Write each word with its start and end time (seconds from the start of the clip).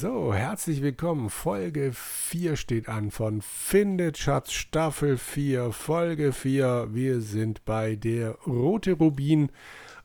So, 0.00 0.32
herzlich 0.32 0.80
willkommen. 0.80 1.28
Folge 1.28 1.90
4 1.92 2.54
steht 2.54 2.88
an 2.88 3.10
von 3.10 3.42
Findet 3.42 4.16
Schatz 4.16 4.52
Staffel 4.52 5.18
4, 5.18 5.72
Folge 5.72 6.32
4. 6.32 6.90
Wir 6.92 7.20
sind 7.20 7.64
bei 7.64 7.96
der 7.96 8.36
Rote 8.46 8.92
Rubin 8.92 9.50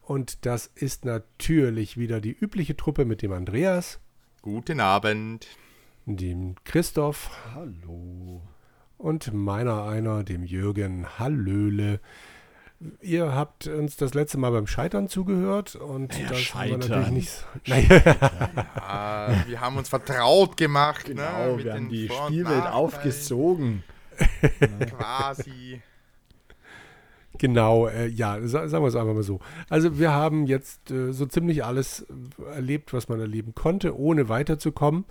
und 0.01 0.47
das 0.47 0.65
ist 0.65 1.05
natürlich 1.05 1.95
wieder 1.95 2.21
die 2.21 2.31
übliche 2.31 2.75
Truppe 2.75 3.05
mit 3.05 3.21
dem 3.21 3.33
Andreas. 3.33 3.99
Guten 4.41 4.79
Abend. 4.79 5.45
Dem 6.07 6.55
Christoph. 6.63 7.29
Hallo. 7.53 8.41
Und 8.97 9.31
meiner 9.31 9.83
einer, 9.83 10.23
dem 10.23 10.43
Jürgen. 10.43 11.19
Hallöle. 11.19 11.99
Ihr 13.01 13.33
habt 13.33 13.67
uns 13.67 13.95
das 13.95 14.13
letzte 14.13 14.37
Mal 14.37 14.51
beim 14.51 14.67
Scheitern 14.67 15.07
zugehört 15.07 15.75
und 15.75 16.17
ja, 16.19 16.27
das 16.29 16.39
Scheitern. 16.41 16.81
haben 16.81 16.89
wir 16.89 16.95
natürlich 16.97 17.11
nicht. 17.11 17.45
Ja, 18.75 19.43
wir 19.47 19.61
haben 19.61 19.77
uns 19.77 19.89
vertraut 19.89 20.57
gemacht. 20.57 21.05
Genau, 21.05 21.51
ne, 21.51 21.55
mit 21.55 21.65
wir 21.65 21.73
haben 21.73 21.89
die 21.89 22.07
Vor- 22.07 22.27
Spielwelt 22.27 22.65
aufgesogen. 22.67 23.83
Quasi. 24.97 25.81
Genau, 27.39 27.87
äh, 27.87 28.07
ja, 28.07 28.37
sa 28.45 28.67
sagen 28.67 28.83
wir 28.83 28.89
es 28.89 28.95
einfach 28.95 29.13
mal 29.13 29.23
so. 29.23 29.39
Also 29.69 29.97
wir 29.97 30.11
haben 30.11 30.45
jetzt 30.45 30.91
äh, 30.91 31.11
so 31.13 31.25
ziemlich 31.25 31.63
alles 31.65 32.05
erlebt, 32.53 32.93
was 32.93 33.09
man 33.09 33.19
erleben 33.19 33.55
konnte, 33.55 33.97
ohne 33.97 34.29
weiterzukommen. 34.29 35.05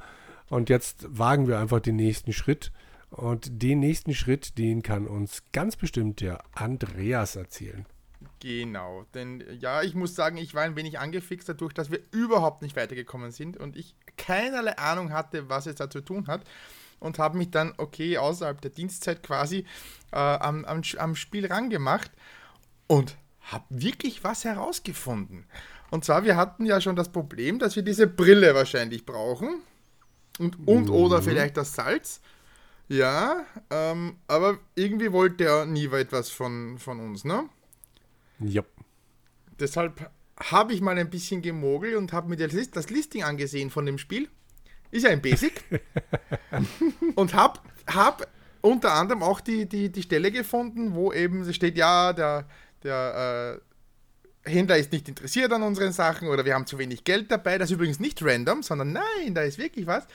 Und 0.49 0.69
jetzt 0.69 1.07
wagen 1.09 1.49
wir 1.49 1.59
einfach 1.59 1.80
den 1.80 1.97
nächsten 1.97 2.32
Schritt. 2.32 2.71
Und 3.13 3.63
den 3.63 3.80
nächsten 3.80 4.15
Schritt, 4.15 4.57
den 4.57 4.82
kann 4.82 5.07
uns 5.07 5.43
ganz 5.52 5.77
bestimmt 5.77 6.23
der 6.23 6.43
Andreas 6.52 7.37
erzählen. 7.37 7.85
Genau, 8.41 9.04
denn 9.15 9.45
ja, 9.60 9.82
ich 9.82 9.95
muss 9.95 10.15
sagen, 10.15 10.38
ich 10.38 10.54
war 10.54 10.63
ein 10.63 10.77
wenig 10.77 10.99
angefixt 10.99 11.49
dadurch, 11.49 11.74
dass 11.74 11.91
wir 11.91 12.01
überhaupt 12.10 12.63
nicht 12.63 12.74
weitergekommen 12.74 13.30
sind 13.30 13.59
und 13.59 13.77
ich 13.77 13.95
keinerlei 14.16 14.79
Ahnung 14.79 15.13
hatte, 15.13 15.49
was 15.49 15.66
es 15.66 15.74
da 15.77 15.91
zu 15.91 16.01
tun 16.01 16.27
hat 16.27 16.43
und 17.01 17.19
habe 17.19 17.37
mich 17.37 17.51
dann, 17.51 17.74
okay, 17.77 18.16
außerhalb 18.16 18.60
der 18.60 18.71
Dienstzeit 18.71 19.23
quasi 19.23 19.66
äh, 20.13 20.16
am, 20.16 20.65
am, 20.65 20.80
am 20.97 21.15
Spiel 21.15 21.47
rangemacht 21.47 22.10
und 22.87 23.16
habe 23.43 23.65
wirklich 23.69 24.24
was 24.24 24.45
herausgefunden. 24.45 25.45
Und 25.91 26.04
zwar, 26.04 26.24
wir 26.24 26.37
hatten 26.37 26.65
ja 26.65 26.80
schon 26.80 26.97
das 26.97 27.10
Problem, 27.10 27.59
dass 27.59 27.76
wir 27.76 27.82
diese 27.82 28.07
Brille 28.07 28.54
wahrscheinlich 28.54 29.04
brauchen 29.04 29.60
und, 30.38 30.66
und 30.66 30.88
oder 30.88 31.21
vielleicht 31.21 31.59
das 31.59 31.74
Salz. 31.74 32.23
Ja, 32.93 33.46
ähm, 33.71 34.18
aber 34.29 34.59
irgendwie 34.74 35.12
wollte 35.12 35.45
er 35.45 35.65
nie 35.65 35.87
etwas 35.87 36.29
von, 36.29 36.76
von 36.79 37.01
uns, 37.01 37.24
ne? 37.24 37.48
Ja. 38.38 38.62
Deshalb 39.59 40.10
habe 40.38 40.74
ich 40.74 40.82
mal 40.82 40.98
ein 40.98 41.09
bisschen 41.09 41.40
gemogelt 41.40 41.96
und 41.96 42.13
habe 42.13 42.29
mir 42.29 42.37
das, 42.37 42.52
List, 42.52 42.76
das 42.76 42.90
Listing 42.90 43.23
angesehen 43.23 43.70
von 43.70 43.87
dem 43.87 43.96
Spiel. 43.96 44.29
Ist 44.90 45.04
ja 45.04 45.10
ein 45.10 45.23
Basic. 45.23 45.65
und 47.15 47.32
habe 47.32 47.60
hab 47.87 48.29
unter 48.60 48.93
anderem 48.93 49.23
auch 49.23 49.40
die, 49.40 49.66
die, 49.66 49.90
die 49.90 50.02
Stelle 50.02 50.30
gefunden, 50.30 50.95
wo 50.95 51.15
eben 51.15 51.40
es 51.48 51.57
steht, 51.57 51.79
ja, 51.79 52.13
der, 52.13 52.46
der 52.82 53.57
äh, 54.45 54.51
Händler 54.51 54.76
ist 54.76 54.93
nicht 54.93 55.09
interessiert 55.09 55.51
an 55.51 55.63
unseren 55.63 55.93
Sachen 55.93 56.29
oder 56.29 56.45
wir 56.45 56.54
haben 56.54 56.66
zu 56.66 56.76
wenig 56.76 57.04
Geld 57.04 57.30
dabei. 57.30 57.57
Das 57.57 57.70
ist 57.70 57.74
übrigens 57.74 58.01
nicht 58.01 58.23
random, 58.23 58.63
sondern 58.63 58.93
nein, 58.93 59.35
da 59.35 59.40
ist 59.40 59.57
wirklich 59.57 59.87
was. 59.87 60.07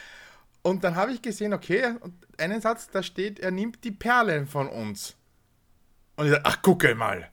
Und 0.68 0.84
dann 0.84 0.96
habe 0.96 1.14
ich 1.14 1.22
gesehen, 1.22 1.54
okay, 1.54 1.94
und 2.02 2.14
einen 2.38 2.60
Satz, 2.62 2.90
da 2.90 3.02
steht, 3.02 3.40
er 3.40 3.52
nimmt 3.52 3.84
die 3.86 3.92
Perlen 3.92 4.48
von 4.48 4.68
uns. 4.68 5.16
Und 6.18 6.26
ich 6.26 6.32
dachte, 6.34 6.46
ach, 6.46 6.62
gucke 6.62 6.94
mal. 6.94 7.30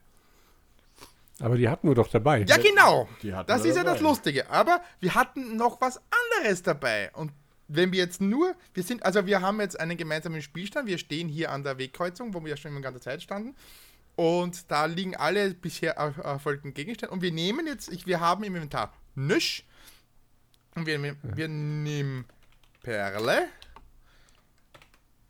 Aber 1.41 1.57
die 1.57 1.67
hatten 1.67 1.87
wir 1.89 1.95
doch 1.95 2.07
dabei. 2.07 2.43
Ja, 2.47 2.55
genau. 2.57 3.09
die 3.21 3.33
hatten 3.33 3.47
Das 3.47 3.63
wir 3.63 3.71
ist 3.71 3.77
ja 3.77 3.83
das. 3.83 3.99
Lustige. 3.99 4.49
Aber 4.49 4.81
wir 5.01 5.15
hatten 5.15 5.57
noch 5.57 5.81
was 5.81 5.99
anderes 6.39 6.63
dabei. 6.63 7.11
Und 7.13 7.33
wenn 7.67 7.91
wir 7.91 7.99
jetzt 7.99 8.21
nur, 8.21 8.55
wir 8.73 8.83
sind, 8.83 9.03
also 9.05 9.25
wir 9.25 9.41
haben 9.41 9.59
jetzt 9.59 9.77
einen 9.79 9.97
gemeinsamen 9.97 10.41
Spielstand. 10.41 10.87
Wir 10.87 10.97
stehen 10.97 11.27
hier 11.27 11.51
an 11.51 11.63
der 11.63 11.77
Wegkreuzung, 11.77 12.33
wo 12.33 12.41
wir 12.41 12.51
ja 12.51 12.57
schon 12.57 12.73
die 12.73 12.81
ganze 12.81 13.01
Zeit 13.01 13.21
standen. 13.21 13.53
Und 14.15 14.71
da 14.71 14.85
liegen 14.85 15.15
alle 15.17 15.53
bisher 15.53 15.97
er- 15.97 16.17
erfolgten 16.23 16.73
Gegenstände. 16.73 17.11
Und 17.13 17.21
wir 17.21 17.33
nehmen 17.33 17.67
jetzt, 17.67 17.91
ich, 17.91 18.07
wir 18.07 18.21
haben 18.21 18.45
im 18.45 18.55
Inventar 18.55 18.93
Nisch. 19.15 19.65
Und 20.75 20.85
wir, 20.85 21.17
wir 21.21 21.47
nehmen 21.49 22.25
Perle. 22.85 23.47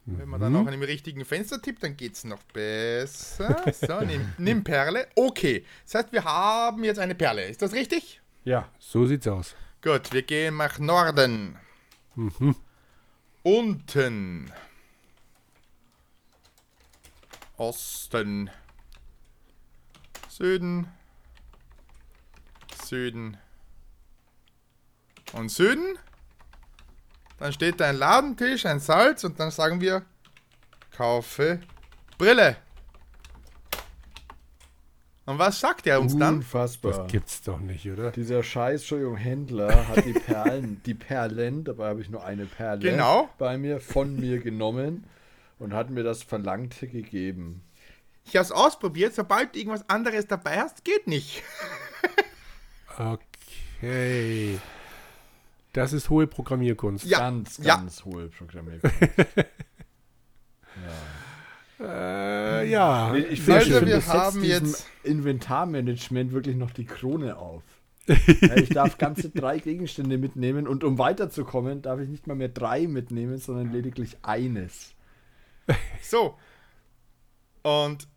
Wenn 0.07 0.27
man 0.27 0.41
dann 0.41 0.53
auch 0.57 0.65
an 0.65 0.71
dem 0.73 0.83
richtigen 0.83 1.23
Fenster 1.23 1.61
tippt, 1.61 1.81
dann 1.81 1.95
geht 1.95 2.13
es 2.15 2.25
noch 2.25 2.43
besser. 2.43 3.63
So, 3.73 4.01
nimm, 4.01 4.33
nimm 4.37 4.63
Perle. 4.63 5.07
Okay. 5.15 5.65
Das 5.85 5.95
heißt, 5.95 6.11
wir 6.11 6.25
haben 6.25 6.83
jetzt 6.83 6.99
eine 6.99 7.15
Perle. 7.15 7.45
Ist 7.45 7.61
das 7.61 7.71
richtig? 7.71 8.19
Ja, 8.43 8.69
So 8.77 9.05
sieht's 9.05 9.25
aus. 9.25 9.55
Gut, 9.81 10.11
wir 10.11 10.21
gehen 10.23 10.57
nach 10.57 10.79
Norden. 10.79 11.57
Unten. 13.41 14.51
Osten. 17.55 18.49
Süden. 20.27 20.87
Süden. 22.83 23.37
Und 25.31 25.49
Süden. 25.49 25.97
Dann 27.37 27.51
steht 27.53 27.79
da 27.79 27.89
ein 27.89 27.97
Ladentisch, 27.97 28.65
ein 28.65 28.79
Salz 28.79 29.23
und 29.23 29.39
dann 29.39 29.51
sagen 29.51 29.81
wir, 29.81 30.03
kaufe 30.95 31.59
Brille. 32.17 32.55
Und 35.25 35.39
was 35.39 35.59
sagt 35.59 35.87
er 35.87 35.99
uns 35.99 36.15
dann? 36.17 36.35
unfassbar. 36.35 36.91
Das 36.93 37.11
gibt's 37.11 37.41
doch 37.41 37.59
nicht, 37.59 37.89
oder? 37.89 38.11
Dieser 38.11 38.43
scheiß, 38.43 38.81
Entschuldigung, 38.81 39.17
Händler 39.17 39.87
hat 39.87 40.05
die 40.05 40.13
Perlen, 40.13 40.81
die 40.85 40.93
Perlen, 40.93 41.63
dabei 41.63 41.89
habe 41.89 42.01
ich 42.01 42.09
nur 42.09 42.23
eine 42.23 42.45
Perle 42.45 42.79
Genau. 42.91 43.27
bei 43.39 43.57
mir, 43.57 43.79
von 43.81 44.15
mir 44.15 44.39
genommen 44.39 45.05
und 45.57 45.73
hat 45.73 45.89
mir 45.89 46.03
das 46.03 46.21
Verlangte 46.21 46.87
gegeben. 46.87 47.63
Ich 48.23 48.35
habe 48.35 48.43
es 48.43 48.51
ausprobiert, 48.51 49.15
sobald 49.15 49.55
du 49.55 49.59
irgendwas 49.59 49.89
anderes 49.89 50.27
dabei 50.27 50.59
hast, 50.61 50.83
geht 50.85 51.07
nicht. 51.07 51.43
Okay. 53.81 54.57
Das 55.75 55.91
ist 55.91 56.09
hohe 56.09 56.25
Programmierkunst. 56.25 57.05
Ja, 57.05 57.19
ganz, 57.19 57.57
ja. 57.57 57.75
ganz 57.75 58.05
hohe 58.05 58.27
Programmierung. 58.29 58.79
Äh, 61.77 62.69
ja. 62.69 63.13
Ich 63.15 63.43
Sehr 63.43 63.55
Also, 63.55 63.69
schön. 63.79 63.85
wir 63.87 64.07
haben 64.07 64.41
diesem 64.41 64.65
jetzt- 64.65 64.87
Inventarmanagement 65.03 66.31
wirklich 66.31 66.55
noch 66.55 66.71
die 66.71 66.85
Krone 66.85 67.37
auf. 67.37 67.63
Ja, 68.07 68.55
ich 68.55 68.69
darf 68.69 68.97
ganze 68.97 69.29
drei 69.29 69.57
Gegenstände 69.59 70.17
mitnehmen 70.17 70.67
und 70.67 70.83
um 70.85 70.97
weiterzukommen, 70.97 71.81
darf 71.81 71.99
ich 71.99 72.07
nicht 72.07 72.27
mal 72.27 72.35
mehr 72.35 72.47
drei 72.49 72.87
mitnehmen, 72.87 73.37
sondern 73.39 73.71
lediglich 73.73 74.15
eines. 74.21 74.93
So. 76.01 76.37
Und 77.63 78.07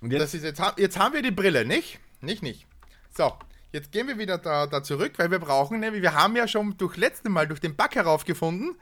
Und 0.00 0.12
das 0.12 0.32
ist 0.34 0.44
jetzt, 0.44 0.62
jetzt 0.78 0.98
haben 0.98 1.12
wir 1.14 1.22
die 1.22 1.30
Brille, 1.30 1.66
nicht? 1.66 1.98
Nicht, 2.22 2.42
nicht. 2.42 2.66
So, 3.14 3.32
jetzt 3.72 3.90
gehen 3.92 4.06
wir 4.08 4.18
wieder 4.18 4.38
da, 4.38 4.66
da 4.66 4.82
zurück, 4.82 5.12
weil 5.16 5.30
wir 5.30 5.38
brauchen 5.38 5.80
nämlich, 5.80 6.02
wir 6.02 6.14
haben 6.14 6.36
ja 6.36 6.46
schon 6.46 6.76
durch 6.78 6.96
letzte 6.96 7.28
Mal 7.30 7.46
durch 7.48 7.60
den 7.60 7.74
Back 7.76 7.94
heraufgefunden, 7.94 8.76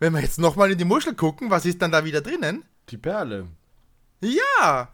wenn 0.00 0.12
wir 0.12 0.20
jetzt 0.20 0.38
nochmal 0.38 0.70
in 0.70 0.78
die 0.78 0.84
Muschel 0.84 1.14
gucken, 1.14 1.50
was 1.50 1.64
ist 1.66 1.80
dann 1.82 1.90
da 1.92 2.04
wieder 2.04 2.20
drinnen? 2.20 2.64
die 2.90 2.96
Perle. 2.96 3.46
Ja, 4.20 4.88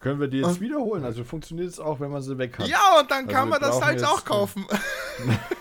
Können 0.00 0.20
wir 0.20 0.28
die 0.28 0.38
jetzt 0.40 0.60
wiederholen? 0.60 1.04
Also 1.04 1.24
funktioniert 1.24 1.68
es 1.68 1.78
auch, 1.80 2.00
wenn 2.00 2.10
man 2.10 2.22
sie 2.22 2.36
weg 2.38 2.58
hat. 2.58 2.66
ja, 2.68 2.98
und 3.00 3.10
dann 3.10 3.24
Also 3.24 3.30
kann 3.36 3.48
man 3.48 3.60
das 3.60 3.78
Salz 3.78 4.00
jetzt- 4.00 4.08
auch 4.10 4.24
kaufen. 4.24 4.64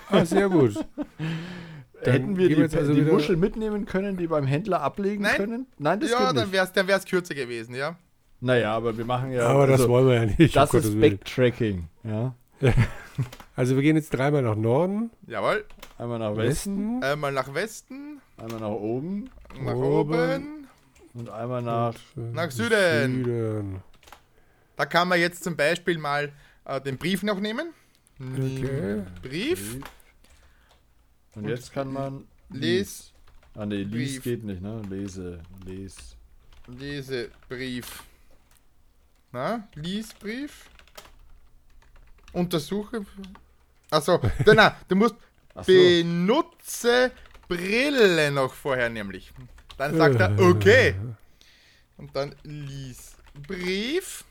Ah, 0.09 0.25
sehr 0.25 0.49
gut. 0.49 0.75
Dann 2.03 2.13
Hätten 2.13 2.37
wir 2.37 2.49
die, 2.49 2.55
jetzt 2.55 2.75
also 2.75 2.93
die 2.93 3.01
Muschel 3.01 3.37
mitnehmen 3.37 3.85
können, 3.85 4.17
die 4.17 4.27
beim 4.27 4.45
Händler 4.45 4.81
ablegen 4.81 5.23
Nein. 5.23 5.35
können? 5.37 5.67
Nein, 5.77 5.99
das 6.01 6.11
ja, 6.11 6.17
geht 6.17 6.27
dann 6.29 6.35
nicht. 6.35 6.51
wäre 6.51 6.65
es 6.65 6.71
dann 6.73 6.87
wär's 6.87 7.05
kürzer 7.05 7.33
gewesen, 7.33 7.75
ja. 7.75 7.95
Naja, 8.41 8.73
aber 8.75 8.97
wir 8.97 9.05
machen 9.05 9.31
ja. 9.31 9.47
Aber 9.47 9.67
das 9.67 9.81
also, 9.81 9.89
wollen 9.89 10.07
wir 10.07 10.15
ja 10.15 10.25
nicht. 10.37 10.55
das 10.55 10.73
ist. 10.73 10.99
Backtracking. 10.99 11.87
Ja. 12.03 12.33
Also 13.55 13.75
wir 13.75 13.83
gehen 13.83 13.97
jetzt 13.97 14.11
dreimal 14.11 14.41
nach 14.41 14.55
Norden, 14.55 15.11
Jawohl. 15.27 15.65
Einmal 15.97 16.17
nach 16.19 16.35
Westen, 16.37 17.01
Westen, 17.01 17.03
Einmal 17.03 17.31
nach 17.33 17.53
Westen, 17.53 18.21
einmal 18.37 18.59
nach 18.61 18.69
oben 18.69 19.29
nach 19.59 19.73
Oben. 19.75 20.13
oben, 20.13 20.67
und 21.13 21.29
einmal 21.29 21.61
nach. 21.61 21.93
nach 22.15 22.49
Süden. 22.49 23.25
Süden. 23.25 23.83
Da 24.77 24.85
kann 24.85 25.09
man 25.09 25.19
jetzt 25.19 25.43
zum 25.43 25.55
Beispiel 25.57 25.97
mal 25.97 26.31
äh, 26.65 26.79
den 26.79 26.97
Brief 26.97 27.21
noch 27.23 27.39
nehmen. 27.39 27.73
Okay. 28.19 29.03
Brief. 29.21 29.77
Und 31.35 31.47
jetzt 31.49 31.73
kann 31.73 31.91
man. 31.91 32.25
Les, 32.49 33.11
Ah, 33.53 33.65
nee, 33.65 33.83
lies 33.83 34.13
Brief. 34.13 34.23
geht 34.23 34.43
nicht, 34.45 34.61
ne? 34.61 34.81
Lese, 34.89 35.39
les. 35.65 36.15
Lesebrief. 36.67 38.03
Na, 39.33 39.67
Liesbrief. 39.75 40.69
Untersuche. 42.33 43.05
Achso, 43.89 44.19
na, 44.45 44.75
du 44.87 44.95
musst 44.95 45.15
so. 45.55 45.61
benutze 45.65 47.11
Brille 47.47 48.31
noch 48.31 48.53
vorher 48.53 48.89
nämlich. 48.89 49.31
Dann 49.77 49.97
sagt 49.97 50.19
er, 50.19 50.39
okay. 50.39 50.95
Und 51.97 52.15
dann 52.15 52.35
lies 52.43 53.15
Brief. 53.47 54.23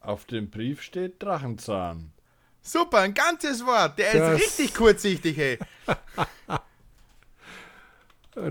Auf 0.00 0.24
dem 0.26 0.50
Brief 0.50 0.82
steht 0.82 1.22
Drachenzahn. 1.22 2.12
Super, 2.62 2.98
ein 3.00 3.14
ganzes 3.14 3.64
Wort. 3.66 3.98
Der 3.98 4.12
Das- 4.12 4.40
ist 4.40 4.46
richtig 4.58 4.74
kurzsichtig, 4.74 5.38
ey. 5.38 5.58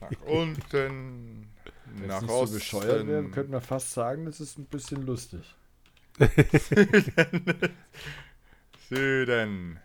nach 0.00 0.20
unten, 0.26 1.48
Wenn 1.94 2.10
es 2.10 2.22
nach 2.22 2.28
so 2.28 2.52
bescheuert 2.54 3.06
wäre, 3.06 3.24
könnte 3.30 3.52
man 3.52 3.60
fast 3.60 3.92
sagen, 3.92 4.24
das 4.26 4.40
ist 4.40 4.58
ein 4.58 4.64
bisschen 4.66 5.04
lustig. 5.06 5.42
Süden. 8.88 9.78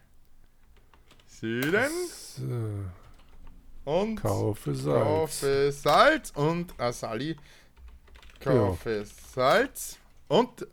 Süden 1.27 1.91
So, 2.09 2.85
und 3.85 4.15
kaufe 4.21 4.73
Salz. 4.75 5.03
kaufe 5.03 5.71
Salz 5.71 6.31
und 6.31 6.79
Asali 6.79 7.37
kaufe 8.39 9.05
Salz 9.33 9.97
und 10.27 10.67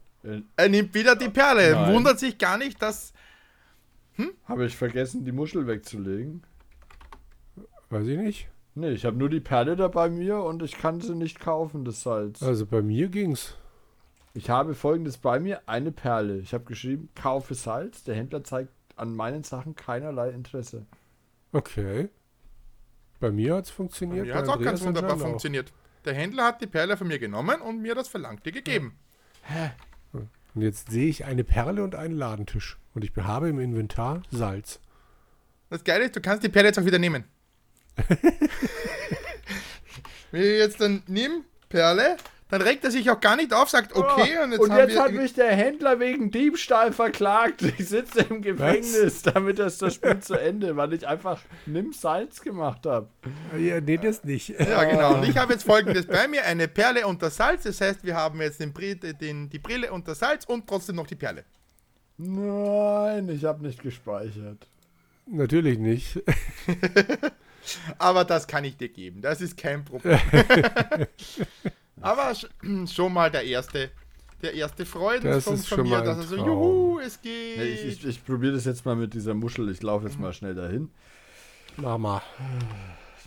er 0.57 0.69
nimmt 0.69 0.95
wieder 0.95 1.17
die 1.17 1.29
Perle. 1.29 1.73
Nein. 1.73 1.95
Wundert 1.95 2.19
sich 2.19 2.39
gar 2.39 2.59
nicht, 2.59 2.81
dass 2.81 3.13
Habe 4.47 4.67
ich 4.67 4.77
vergessen, 4.77 5.25
die 5.25 5.33
Muschel 5.33 5.67
wegzulegen? 5.67 6.43
Weiß 7.91 8.07
ich 8.07 8.19
nicht. 8.19 8.49
Nee, 8.77 8.91
ich 8.91 9.05
habe 9.05 9.17
nur 9.17 9.29
die 9.29 9.41
Perle 9.41 9.77
da 9.77 9.89
bei 9.89 10.09
mir 10.09 10.39
und 10.39 10.63
ich 10.63 10.79
kann 10.79 11.01
sie 11.01 11.15
nicht 11.15 11.39
kaufen, 11.39 11.85
das 11.85 12.03
Salz. 12.03 12.43
Also 12.43 12.67
bei 12.67 12.83
mir 12.83 13.09
ging's. 13.09 13.57
Ich 14.33 14.51
habe 14.51 14.75
folgendes 14.75 15.17
bei 15.19 15.39
mir, 15.39 15.63
eine 15.67 15.93
Perle. 15.93 16.39
Ich 16.39 16.55
habe 16.55 16.65
geschrieben, 16.65 17.09
kaufe 17.15 17.55
Salz. 17.55 18.03
Der 18.03 18.17
Händler 18.17 18.43
zeigt 18.43 18.73
an 18.97 19.15
meinen 19.15 19.45
Sachen 19.45 19.77
keinerlei 19.77 20.31
Interesse. 20.31 20.87
Okay. 21.53 22.09
Bei 23.21 23.31
mir 23.31 23.55
hat's 23.55 23.71
funktioniert. 23.71 24.27
ja, 24.27 24.35
hat 24.35 24.49
auch 24.49 24.61
ganz 24.61 24.83
wunderbar 24.85 25.15
auch. 25.15 25.21
funktioniert. 25.21 25.73
Der 26.05 26.15
Händler 26.15 26.45
hat 26.45 26.61
die 26.61 26.67
Perle 26.67 26.97
von 26.97 27.07
mir 27.07 27.21
genommen 27.21 27.61
und 27.61 27.81
mir 27.81 27.95
das 27.95 28.09
Verlangte 28.09 28.51
gegeben. 28.51 28.99
Und 30.55 30.63
jetzt 30.63 30.91
sehe 30.91 31.09
ich 31.09 31.25
eine 31.25 31.45
Perle 31.45 31.83
und 31.83 31.95
einen 31.95 32.17
Ladentisch. 32.17 32.79
Und 32.95 33.05
ich 33.05 33.13
habe 33.17 33.49
im 33.49 33.59
Inventar 33.59 34.23
Salz. 34.31 34.81
Das 35.69 35.83
Geile 35.83 36.05
ist, 36.05 36.15
du 36.15 36.21
kannst 36.21 36.45
die 36.45 36.49
Perle 36.49 36.69
jetzt 36.69 36.79
auch 36.79 36.85
wieder 36.85 36.99
nehmen. 36.99 37.25
Wenn 40.31 40.43
ich 40.43 40.59
jetzt 40.59 40.81
dann 40.81 41.03
nimm 41.07 41.45
Perle, 41.69 42.17
dann 42.51 42.63
regt 42.63 42.85
er 42.85 42.91
sich 42.91 43.11
auch 43.11 43.21
gar 43.21 43.37
nicht 43.37 43.53
auf, 43.55 43.71
sagt 43.71 43.97
okay 43.97 44.39
und 44.43 44.53
jetzt, 44.53 44.61
und 44.61 44.71
haben 44.71 44.79
jetzt 44.81 44.93
wir 44.93 45.03
hat 45.03 45.13
mich 45.13 45.33
der 45.35 45.55
Händler 45.57 45.99
wegen 45.99 46.31
Diebstahl 46.31 46.93
verklagt. 46.93 47.63
Ich 47.63 47.89
sitze 47.89 48.21
im 48.29 48.43
Gefängnis, 48.43 49.23
damit 49.23 49.59
ist 49.59 49.81
das 49.81 49.95
Spiel 49.95 50.21
zu 50.21 50.35
Ende, 50.35 50.77
weil 50.77 50.93
ich 50.93 51.09
einfach 51.09 51.41
nimm 51.67 51.93
Salz 51.93 52.43
gemacht 52.43 52.85
habe. 52.87 53.09
Ja, 53.59 53.81
nee, 53.81 53.97
das 53.97 54.25
nicht. 54.25 54.51
Ja, 54.51 54.85
genau. 54.85 55.15
Und 55.15 55.25
ich 55.29 55.37
habe 55.39 55.55
jetzt 55.55 55.65
folgendes 55.65 56.07
bei 56.07 56.29
mir: 56.29 56.45
eine 56.45 56.69
Perle 56.69 57.07
und 57.07 57.23
das 57.23 57.37
Salz. 57.37 57.63
Das 57.65 57.81
heißt, 57.81 58.05
wir 58.05 58.15
haben 58.15 58.41
jetzt 58.41 58.61
den, 58.61 58.73
den, 59.21 59.49
die 59.49 59.59
Brille 59.59 59.91
und 59.91 60.07
das 60.07 60.19
Salz 60.19 60.45
und 60.45 60.67
trotzdem 60.67 60.97
noch 60.97 61.07
die 61.07 61.17
Perle. 61.17 61.45
Nein, 62.19 63.29
ich 63.31 63.45
habe 63.45 63.67
nicht 63.67 63.83
gespeichert. 63.83 64.69
Natürlich 65.27 65.79
nicht. 65.79 66.23
Aber 67.99 68.25
das 68.25 68.47
kann 68.47 68.65
ich 68.65 68.77
dir 68.77 68.91
geben. 68.91 69.23
Das 69.23 69.41
ist 69.41 69.57
kein 69.57 69.85
Problem. 69.85 70.21
Aber 72.05 72.31
sch- 72.33 72.49
schon 72.95 73.13
mal 73.13 73.31
der 73.31 73.45
erste, 73.45 73.91
der 74.43 74.55
erste 74.55 74.83
ist 74.83 74.91
von 74.91 75.53
schon 75.65 75.83
mir, 75.83 75.99
mal 75.99 76.05
dass 76.05 76.19
er 76.19 76.23
so, 76.25 76.37
juhu, 76.37 76.99
es 77.01 77.21
geht. 77.21 77.57
Nee, 77.59 77.65
ich 77.65 77.85
ich, 77.85 78.05
ich 78.07 78.25
probiere 78.25 78.53
das 78.55 78.65
jetzt 78.67 78.85
mal 78.85 78.95
mit 78.97 79.15
dieser 79.15 79.35
Muschel. 79.35 79.71
Ich 79.71 79.83
laufe 79.83 80.07
jetzt 80.07 80.19
mal 80.19 80.33
schnell 80.33 80.55
dahin. 80.55 80.91
Mama. 81.77 82.23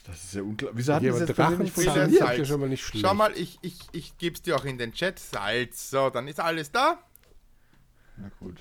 Das 0.06 0.24
ist 0.24 0.33
ja 0.35 0.41
unglaublich. 0.41 0.77
Wieso 0.77 0.94
hat 0.94 1.03
Ja, 1.03 1.12
das 1.12 1.21
jetzt 1.21 1.35
bei 1.35 1.50
mir 1.50 1.57
nicht 1.57 1.74
funktioniert? 1.74 2.19
Salz. 2.19 2.50
ja 2.50 2.57
mal 2.57 2.69
nicht 2.69 2.85
schlecht. 2.85 3.06
Schau 3.06 3.13
mal, 3.13 3.33
ich, 3.35 3.57
ich, 3.62 3.77
ich 3.91 4.18
gebe 4.18 4.35
es 4.35 4.41
dir 4.41 4.56
auch 4.56 4.63
in 4.63 4.77
den 4.77 4.94
Chat. 4.94 5.19
Salz. 5.19 5.89
So, 5.89 6.09
dann 6.09 6.27
ist 6.27 6.39
alles 6.39 6.71
da. 6.71 7.00
Na 8.15 8.29
gut. 8.39 8.57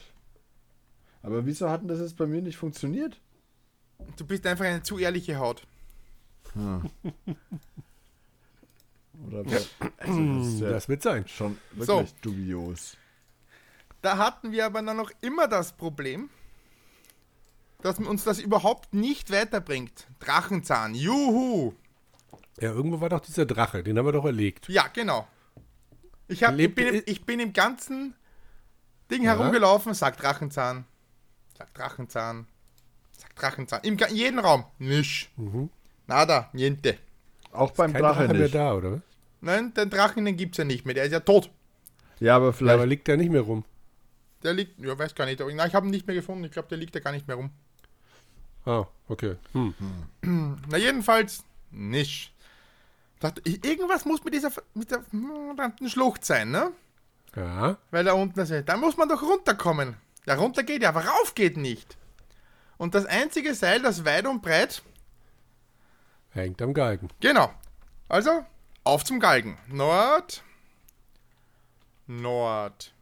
Aber 1.23 1.45
wieso 1.47 1.69
hat 1.71 1.83
denn 1.83 1.89
das 1.89 2.01
jetzt 2.01 2.17
bei 2.17 2.27
mir 2.27 2.43
nicht 2.43 2.57
funktioniert? 2.57 3.21
Du 4.17 4.27
bist 4.27 4.45
einfach 4.47 4.65
eine 4.65 4.83
zu 4.83 4.99
ehrliche 4.99 5.37
Haut. 5.39 5.63
Oder 9.27 9.45
bei, 9.45 9.61
also 9.99 10.39
das 10.39 10.47
ist 10.49 10.61
ja 10.61 10.71
Das 10.71 10.89
wird 10.89 11.03
sein. 11.03 11.27
schon 11.29 11.59
So. 11.79 11.99
wirklich 11.99 12.15
dubios. 12.21 12.97
Da 14.03 14.19
hatten 14.19 14.53
wir 14.53 14.67
aber 14.67 14.83
dann 14.83 14.97
noch 14.97 15.11
immer 15.21 15.49
das 15.49 15.73
Problem, 15.73 16.29
dass 17.83 17.99
uns 17.99 18.25
das 18.25 18.39
überhaupt 18.39 18.95
nicht 18.95 19.31
weiterbringt. 19.31 20.07
Drachenzahn, 20.21 20.95
juhu. 20.95 21.73
Ja, 22.61 22.71
irgendwo 22.73 23.01
war 23.01 23.09
doch 23.09 23.21
dieser 23.21 23.47
Drache. 23.47 23.83
Den 23.83 23.99
haben 23.99 24.07
wir 24.07 24.13
doch 24.13 24.25
erlegt. 24.25 24.69
Ja, 24.69 24.87
genau. 24.89 25.27
Ich, 26.29 26.43
hab, 26.43 26.59
ich, 26.59 26.75
bin, 26.75 26.95
im, 26.95 27.03
ich 27.07 27.25
bin 27.25 27.41
im 27.41 27.53
ganzen 27.53 28.15
Ding 29.11 29.23
Ja. 29.23 29.37
herumgelaufen, 29.37 29.95
sagt 29.95 30.23
Drachenzahn, 30.23 30.85
sagt 31.57 31.77
Drachenzahn, 31.79 32.47
sagt 33.13 33.41
Drachenzahn. 33.41 33.81
Im 33.85 33.97
jeden 34.11 34.39
Raum. 34.39 34.65
Nisch. 34.79 35.31
Nada, 36.07 36.49
niente. 36.53 36.99
Auch 37.57 37.73
beim 37.73 37.93
Kein 37.93 38.03
Drache 38.03 38.21
Drache 38.25 38.33
mehr 38.35 38.43
nicht. 38.43 38.55
da, 38.55 38.75
oder? 38.75 39.01
Nein, 39.41 39.73
den 39.75 39.91
Drachen, 39.91 40.25
den 40.25 40.37
gibt 40.37 40.55
es 40.55 40.59
ja 40.59 40.65
nicht 40.65 40.85
mehr. 40.87 40.95
Der 40.95 41.05
ist 41.05 41.13
ja 41.13 41.21
tot. 41.21 41.51
Ja, 42.21 42.37
aber 42.37 42.47
Ja, 42.47 42.53
vielleicht. 42.53 42.75
aber 42.75 42.87
liegt 42.87 43.07
der 43.09 43.17
nicht 43.17 43.31
mehr 43.31 43.43
rum. 43.43 43.65
Der 44.43 44.55
liegt, 44.55 44.79
ja, 44.81 44.99
weiß 44.99 45.15
gar 45.15 45.27
nicht. 45.27 45.41
Aber, 45.41 45.53
nein, 45.53 45.69
ich 45.69 45.75
habe 45.75 45.87
ihn 45.87 45.91
nicht 45.91 46.07
mehr 46.07 46.17
gefunden. 46.17 46.45
Ich 46.45 46.53
glaube, 46.53 46.69
der 46.69 46.79
liegt 46.79 46.95
ja 46.95 47.01
gar 47.01 47.13
nicht 47.13 47.27
mehr 47.27 47.37
rum. 47.37 47.51
Ah, 48.65 48.85
okay. 49.09 49.37
Hm. 49.53 49.75
Na, 50.69 50.77
jedenfalls 50.77 51.45
nicht. 51.71 52.33
Dachte, 53.21 53.41
ich- 53.45 53.65
irgendwas 53.65 54.05
muss 54.05 54.23
mit 54.25 54.35
dieser 54.35 54.51
mit 54.75 54.91
der 54.91 55.03
verdammten 55.03 55.89
Schlucht 55.89 56.25
sein, 56.25 56.51
ne? 56.51 56.73
Ja. 57.35 57.77
Weil 57.91 58.05
da 58.05 58.13
unten 58.15 58.41
ist. 58.41 58.53
Da 58.67 58.77
muss 58.77 58.97
man 58.97 59.09
doch 59.09 59.23
runterkommen. 59.23 59.97
Ja, 60.27 60.35
runter 60.35 60.63
geht 60.65 60.83
ja, 60.83 60.89
aber 60.91 61.05
rauf 61.05 61.35
geht 61.35 61.57
nicht. 61.57 61.97
Und 62.79 62.95
das 62.95 63.07
einzige 63.07 63.55
Seil, 63.55 63.81
das 63.83 64.05
weit 64.05 64.27
und 64.27 64.43
breit. 64.43 64.83
Hängt 66.37 66.61
am 66.61 66.75
Galgen. 66.75 67.09
Genau. 67.21 67.51
Also, 68.09 68.45
auf 68.85 69.05
zum 69.05 69.19
Galgen. 69.21 69.57
Nord. 69.69 70.43
Nord. 72.07 72.93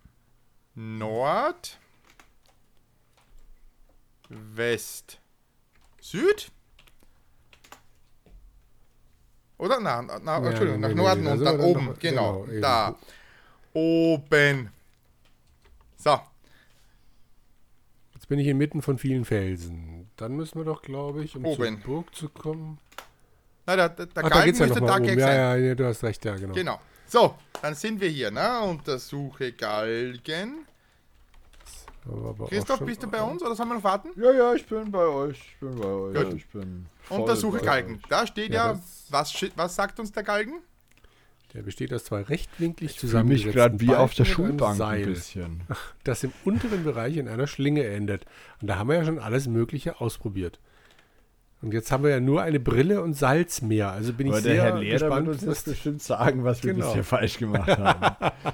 Nord. 0.77 1.79
West. 4.29 5.19
Süd. 6.01 6.51
Oder? 9.59 9.81
Na, 9.81 10.01
na, 10.03 10.19
Ja, 10.41 10.47
Entschuldigung, 10.49 10.81
nee, 10.81 10.89
nach 10.89 10.95
Norden 10.95 11.25
nee, 11.25 11.31
und 11.31 11.39
sind 11.39 11.45
dann 11.47 11.61
oben. 11.61 11.87
noch- 11.87 11.99
genau, 11.99 12.43
genau, 12.43 12.61
da. 12.61 12.97
Oben. 13.73 14.71
So, 15.97 16.21
Jetzt 18.15 18.29
bin 18.29 18.39
ich 18.39 18.47
inmitten 18.47 18.81
von 18.81 18.97
vielen 18.99 19.25
Felsen. 19.25 20.09
Dann 20.17 20.35
müssen 20.37 20.59
wir 20.59 20.65
doch, 20.65 20.81
glaube 20.83 21.23
ich, 21.25 21.37
um 21.37 21.45
Oben. 21.45 21.77
zur 21.83 21.87
Burg 21.87 22.15
zu 22.15 22.29
kommen. 22.31 22.79
Na, 23.67 23.77
der, 23.77 23.89
der, 23.89 24.07
der 24.07 24.25
Ach, 24.25 24.29
da 24.29 24.29
Galgen 24.29 24.45
geht's 24.47 24.59
ja 24.59 24.67
müsste 24.67 24.81
da 24.85 24.97
um. 24.97 25.03
gleich 25.03 25.19
Ja, 25.19 25.27
sein. 25.27 25.37
ja, 25.37 25.57
ja, 25.57 25.75
du 25.75 25.87
hast 25.87 26.03
recht, 26.05 26.25
ja, 26.25 26.37
genau. 26.37 26.55
Genau. 26.55 26.81
So, 27.07 27.35
dann 27.63 27.75
sind 27.75 28.01
wir 28.01 28.09
hier, 28.09 28.31
ne? 28.31 28.61
Untersuche 28.61 29.53
Galgen. 29.53 30.67
Christoph, 32.49 32.81
bist 32.81 33.03
du 33.03 33.11
bei 33.11 33.23
uns 33.23 33.43
oder 33.43 33.55
sollen 33.55 33.71
wir 33.71 33.75
noch 33.77 33.85
warten? 33.85 34.09
Ja, 34.17 34.31
ja, 34.33 34.55
ich 34.55 34.67
bin 34.67 34.91
bei 34.91 35.07
euch. 35.07 35.39
Ich 35.39 35.57
bin 35.61 35.75
bei 35.77 35.87
euch. 35.87 36.15
Gut. 36.15 36.35
Ich 36.35 36.47
bin 36.49 36.87
Untersuche 37.09 37.59
Galgen. 37.61 37.95
euch. 37.95 38.09
Da 38.11 38.27
steht 38.27 38.53
Ja, 38.53 38.73
ja, 38.73 38.81
was, 39.09 39.35
was 39.57 39.75
sagt 39.75 39.99
uns 40.01 40.13
der 40.13 40.23
Galgen? 40.23 40.61
Der 41.55 41.63
besteht 41.63 41.95
aus 41.95 42.05
zwei 42.05 42.21
rechtwinklig 42.23 42.91
Ich 42.91 42.99
fühle 43.01 43.23
mich 43.25 43.43
zusammengesetzten 43.45 43.53
gerade 43.53 43.81
wie 43.81 43.95
auf 43.95 44.13
der 44.15 44.25
Schulbank 44.25 44.81
ein 44.81 45.05
bisschen. 45.07 45.63
das 46.05 46.25
im 46.25 46.33
unteren 46.45 46.85
Bereich 46.85 47.17
in 47.17 47.29
einer 47.29 47.47
Schlinge 47.47 47.85
endet. 47.87 48.27
Und 48.61 48.67
da 48.69 48.77
haben 48.77 48.89
wir 48.89 48.97
ja 48.97 49.05
schon 49.05 49.19
alles 49.21 49.47
Mögliche 49.47 50.01
ausprobiert. 50.01 50.59
Und 51.65 51.73
jetzt 51.73 51.91
haben 51.91 52.05
wir 52.05 52.11
ja 52.11 52.21
nur 52.21 52.43
eine 52.43 52.61
Brille 52.61 53.01
und 53.03 53.15
Salz 53.15 53.63
mehr. 53.63 53.91
Also 53.91 54.13
bin 54.13 54.29
Aber 54.29 54.37
ich 54.37 54.45
der 54.45 54.53
sehr 54.55 54.63
Herr 54.65 54.79
Lehrer 54.79 54.91
wird 54.93 55.01
gespannt, 55.01 55.29
uns 55.29 55.37
was 55.39 55.45
jetzt 55.57 55.65
bestimmt 55.65 56.03
sagen, 56.03 56.45
was 56.45 56.63
wir 56.63 56.75
Genau. 56.75 56.89
bisher 56.89 57.05
falsch 57.05 57.39
gemacht 57.39 57.69
haben. 57.79 58.33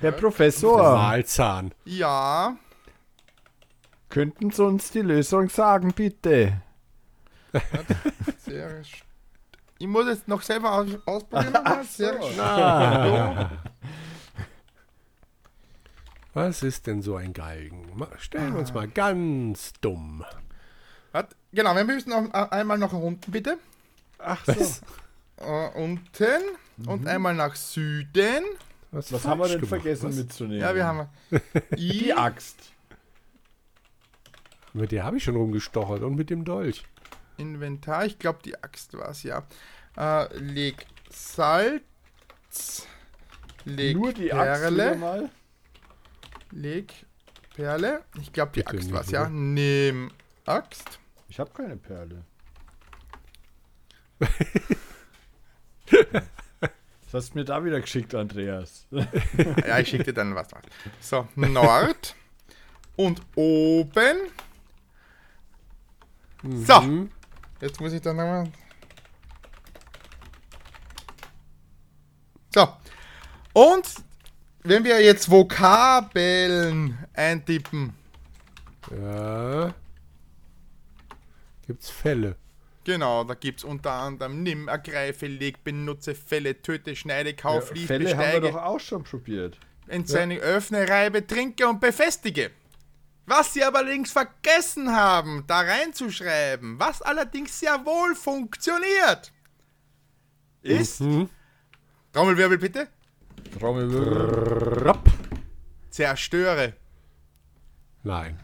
Herr 0.00 0.12
Professor, 0.12 0.82
Saalzahn. 0.82 1.72
Ja, 1.84 2.56
könnten 4.08 4.50
Sie 4.50 4.64
uns 4.64 4.90
die 4.90 5.00
Lösung 5.02 5.48
sagen, 5.48 5.92
bitte? 5.92 6.60
Sehr 8.38 8.82
ich 9.78 9.86
muss 9.86 10.06
jetzt 10.08 10.26
noch 10.26 10.42
selber 10.42 10.72
aus 10.72 10.88
ausprobieren. 11.06 11.54
sehr 11.84 12.20
st- 12.20 12.40
Ah. 12.40 13.50
Was 16.34 16.62
ist 16.64 16.86
denn 16.88 17.00
so 17.00 17.14
ein 17.16 17.32
Galgen? 17.32 17.86
Stellen 18.18 18.54
wir 18.54 18.60
uns 18.60 18.74
mal 18.74 18.88
ganz 18.88 19.72
dumm. 19.80 20.24
Genau, 21.56 21.74
wir 21.74 21.84
müssen 21.84 22.10
noch 22.10 22.30
einmal 22.32 22.76
nach 22.76 22.92
unten, 22.92 23.32
bitte. 23.32 23.56
Ach 24.18 24.44
so. 24.44 24.52
Was? 24.52 24.82
Äh, 25.38 25.68
unten 25.78 26.42
und 26.86 27.06
einmal 27.06 27.34
nach 27.34 27.56
Süden. 27.56 28.44
Was 28.90 29.10
haben 29.24 29.40
wir 29.40 29.48
denn 29.48 29.60
gemacht? 29.60 29.68
vergessen 29.68 30.10
Was? 30.10 30.16
mitzunehmen? 30.16 30.60
Ja, 30.60 30.74
wir 30.74 30.84
haben 30.84 31.08
die 31.78 32.12
Axt. 32.12 32.56
Mit 34.74 34.92
der 34.92 35.04
habe 35.04 35.16
ich 35.16 35.24
schon 35.24 35.34
rumgestochert 35.36 36.02
und 36.02 36.14
mit 36.16 36.28
dem 36.28 36.44
Dolch. 36.44 36.84
Inventar. 37.38 38.04
Ich 38.04 38.18
glaube, 38.18 38.40
die 38.44 38.62
Axt 38.62 38.92
war 38.92 39.08
es, 39.08 39.22
ja. 39.22 39.46
Äh, 39.96 40.36
leg 40.36 40.86
Salz. 41.08 42.86
Leg 43.64 43.96
Nur 43.96 44.12
die 44.12 44.30
Axt 44.30 44.60
Perle. 44.60 44.96
mal. 44.96 45.30
Leg 46.50 46.92
Perle. 47.54 48.02
Ich 48.20 48.30
glaube, 48.34 48.52
die 48.54 48.60
Bitte 48.60 48.76
Axt 48.76 48.92
war 48.92 49.00
es, 49.00 49.10
ja. 49.10 49.26
Nimm 49.30 50.10
Axt. 50.44 50.98
Ich 51.28 51.38
habe 51.38 51.50
keine 51.50 51.76
Perle. 51.76 52.24
Was 55.88 57.14
hast 57.14 57.34
du 57.34 57.38
mir 57.38 57.44
da 57.44 57.64
wieder 57.64 57.80
geschickt, 57.80 58.14
Andreas? 58.14 58.86
Ja, 58.90 59.78
ich 59.78 59.88
schicke 59.88 60.04
dir 60.04 60.14
dann 60.14 60.34
was. 60.34 60.48
So, 61.00 61.28
Nord. 61.36 62.16
Und 62.96 63.20
oben. 63.36 64.16
So. 66.42 66.80
Mhm. 66.80 67.10
Jetzt 67.60 67.80
muss 67.80 67.92
ich 67.92 68.00
dann 68.02 68.16
nochmal. 68.16 68.50
So. 72.54 72.68
Und 73.52 73.86
wenn 74.64 74.84
wir 74.84 75.00
jetzt 75.02 75.30
Vokabeln 75.30 76.98
eintippen, 77.14 77.94
Ja. 78.90 79.74
Gibt's 81.66 81.90
Fälle? 81.90 82.36
genau, 82.84 83.24
da 83.24 83.34
gibt 83.34 83.58
es 83.60 83.64
unter 83.64 83.90
anderem 83.92 84.42
nimm, 84.44 84.68
ergreife, 84.68 85.26
leg, 85.26 85.64
benutze, 85.64 86.14
fälle, 86.14 86.62
töte, 86.62 86.94
schneide, 86.94 87.34
kauf, 87.34 87.74
lies, 87.74 87.86
Fälle 87.86 88.10
haben 88.10 88.18
wir 88.18 88.26
besteige, 88.40 88.52
doch 88.52 88.62
auch 88.62 88.78
schon 88.80 89.02
probiert. 89.02 89.58
entzeige, 89.88 90.38
öffne, 90.40 90.88
reibe, 90.88 91.26
trinke 91.26 91.66
und 91.66 91.80
befestige. 91.80 92.50
Was 93.28 93.54
sie 93.54 93.64
aber 93.64 93.78
allerdings 93.80 94.12
vergessen 94.12 94.94
haben, 94.94 95.42
da 95.48 95.60
reinzuschreiben, 95.62 96.78
was 96.78 97.02
allerdings 97.02 97.58
sehr 97.58 97.84
wohl 97.84 98.14
funktioniert, 98.14 99.32
ist, 100.62 101.00
Mhm. 101.00 101.28
Trommelwirbel 102.12 102.58
bitte, 102.58 102.86
Trommelwirbel. 103.58 104.94
Zerstöre. 105.90 106.74
Nein. 108.04 108.38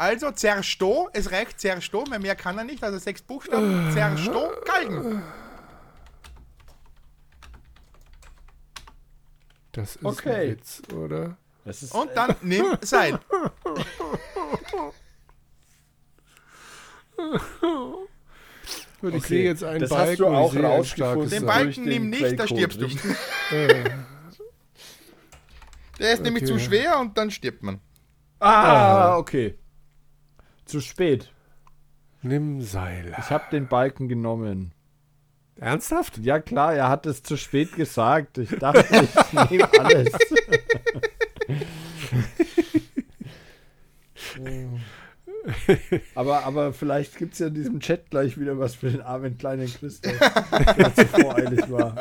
Also 0.00 0.30
zersto, 0.30 1.10
es 1.12 1.30
reicht 1.30 1.60
zersto, 1.60 2.04
weil 2.08 2.20
mehr 2.20 2.34
kann 2.34 2.56
er 2.56 2.64
nicht, 2.64 2.82
also 2.82 2.96
sechs 2.96 3.20
Buchstaben, 3.20 3.92
zersto, 3.92 4.50
Galgen. 4.64 5.22
Das 9.72 9.96
ist 9.96 10.04
Okay. 10.06 10.30
ein 10.30 10.50
Witz, 10.52 10.80
oder? 10.94 11.36
Das 11.66 11.82
ist, 11.82 11.94
Und 11.94 12.08
dann 12.16 12.34
nimm 12.40 12.78
Seil. 12.80 13.20
Gut, 19.02 19.14
ich 19.14 19.14
Okay, 19.16 19.20
sehe 19.28 19.44
jetzt 19.44 19.64
einen 19.64 19.80
das 19.80 19.90
hast 19.90 19.98
Balken 19.98 20.22
du 20.22 20.26
und 20.28 20.54
ich 20.56 20.64
auch 20.64 20.70
rausgefunden. 20.78 21.30
Den. 21.30 21.46
Balken 21.46 21.84
nimm 21.84 22.08
nicht, 22.10 22.38
da 22.38 22.46
stirbst 22.46 22.80
du. 22.80 22.86
Äh, 23.54 23.84
Der 25.98 26.12
ist 26.14 26.22
nämlich 26.22 26.44
Okay. 26.44 26.52
zu 26.54 26.58
schwer 26.58 26.98
und 27.00 27.18
dann 27.18 27.30
stirbt 27.30 27.62
man. 27.62 27.80
Ah, 28.38 29.16
okay. 29.18 29.58
Zu 30.70 30.80
spät. 30.80 31.32
nimm 32.22 32.62
Seil. 32.62 33.12
Ich 33.18 33.30
habe 33.30 33.44
den 33.50 33.66
Balken 33.66 34.08
genommen. 34.08 34.72
Ernsthaft? 35.56 36.18
Ja 36.18 36.38
klar, 36.38 36.74
er 36.74 36.88
hat 36.88 37.06
es 37.06 37.24
zu 37.24 37.36
spät 37.36 37.74
gesagt. 37.74 38.38
Ich 38.38 38.50
dachte, 38.50 38.86
ich 39.02 39.50
nehme 39.50 39.68
alles. 39.80 40.12
aber, 46.14 46.44
aber 46.44 46.72
vielleicht 46.72 47.18
gibt 47.18 47.32
es 47.32 47.40
ja 47.40 47.48
in 47.48 47.54
diesem 47.54 47.80
Chat 47.80 48.08
gleich 48.10 48.38
wieder 48.38 48.56
was 48.56 48.76
für 48.76 48.92
den 48.92 49.02
armen 49.02 49.38
kleinen 49.38 49.66
Christoph, 49.66 50.16
der 50.76 50.94
zu 50.94 51.04
voreilig 51.08 51.68
war. 51.68 52.00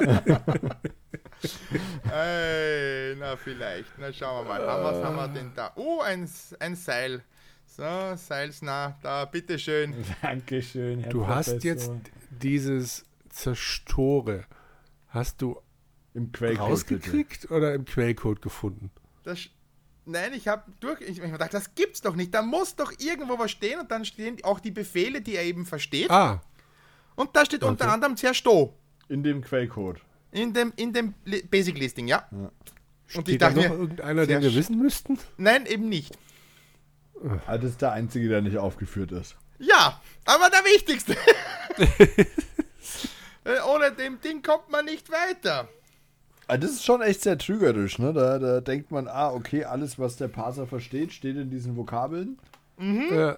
Ey, 2.13 3.15
na 3.17 3.35
vielleicht. 3.35 3.97
Na 3.97 4.13
schauen 4.13 4.45
wir 4.45 4.53
mal. 4.53 4.67
Haben, 4.67 4.83
was 4.83 5.03
haben 5.03 5.15
wir 5.15 5.27
denn 5.29 5.53
da? 5.55 5.71
Oh, 5.75 6.01
ein, 6.01 6.29
ein 6.59 6.75
Seil. 6.75 7.23
So, 7.79 8.15
Seilsnah, 8.17 8.97
da, 9.01 9.23
bitteschön. 9.23 9.93
Dankeschön, 10.21 10.99
Herr 10.99 11.09
Du 11.11 11.25
hast 11.27 11.45
Professor. 11.51 11.71
jetzt 11.71 11.91
dieses 12.41 13.05
Zerstore. 13.29 14.43
Hast 15.07 15.41
du 15.41 15.57
im 16.13 16.29
Quellcode 16.33 16.57
bitte. 16.59 16.71
rausgekriegt 16.71 17.51
oder 17.51 17.73
im 17.73 17.85
Quellcode 17.85 18.41
gefunden? 18.41 18.91
Das, 19.23 19.39
nein, 20.05 20.33
ich 20.33 20.49
habe 20.49 20.63
durch. 20.81 20.99
Ich, 20.99 21.19
ich 21.21 21.31
gedacht, 21.31 21.53
das 21.53 21.73
gibt's 21.73 22.01
doch 22.01 22.17
nicht. 22.17 22.33
Da 22.33 22.41
muss 22.41 22.75
doch 22.75 22.91
irgendwo 22.99 23.39
was 23.39 23.51
stehen 23.51 23.79
und 23.79 23.89
dann 23.91 24.03
stehen 24.03 24.43
auch 24.43 24.59
die 24.59 24.71
Befehle, 24.71 25.21
die 25.21 25.35
er 25.37 25.43
eben 25.43 25.65
versteht. 25.65 26.11
Ah, 26.11 26.41
Und 27.15 27.33
da 27.33 27.45
steht 27.45 27.63
unter 27.63 27.85
Okay. 27.85 27.93
anderem 27.93 28.17
Zersto. 28.17 28.77
In 29.07 29.23
dem 29.23 29.41
Quellcode. 29.41 30.01
In 30.31 30.51
dem, 30.53 30.73
in 30.75 30.91
dem 30.91 31.13
Basic 31.49 31.77
Listing, 31.79 32.09
ja. 32.09 32.27
Und 32.31 32.51
ich 33.07 33.21
steht 33.21 33.41
da 33.41 33.51
dachte 33.51 33.61
noch 33.61 33.69
mir, 33.75 33.81
irgendeiner, 33.81 34.25
den 34.27 34.41
wir 34.41 34.53
wissen 34.53 34.77
müssten? 34.77 35.17
nein, 35.37 35.65
eben 35.65 35.87
nicht. 35.87 36.17
Ah, 37.47 37.57
das 37.57 37.71
ist 37.71 37.81
der 37.81 37.91
einzige, 37.91 38.29
der 38.29 38.41
nicht 38.41 38.57
aufgeführt 38.57 39.11
ist. 39.11 39.35
Ja, 39.59 39.99
aber 40.25 40.49
der 40.49 40.63
wichtigste. 40.65 41.15
Äh, 43.45 43.61
Ohne 43.73 43.91
dem 43.93 44.19
Ding 44.19 44.43
kommt 44.43 44.69
man 44.69 44.83
nicht 44.85 45.09
weiter. 45.09 45.69
Ah, 46.47 46.57
Das 46.57 46.71
ist 46.71 46.83
schon 46.85 47.01
echt 47.01 47.21
sehr 47.21 47.37
trügerisch, 47.37 47.97
ne? 47.97 48.11
Da, 48.11 48.37
da 48.37 48.59
denkt 48.59 48.91
man, 48.91 49.07
ah, 49.07 49.29
okay, 49.31 49.63
alles, 49.63 49.97
was 49.97 50.17
der 50.17 50.27
Parser 50.27 50.67
versteht, 50.67 51.13
steht 51.13 51.37
in 51.37 51.49
diesen 51.49 51.77
Vokabeln 51.77 52.37
Äh, 52.77 53.35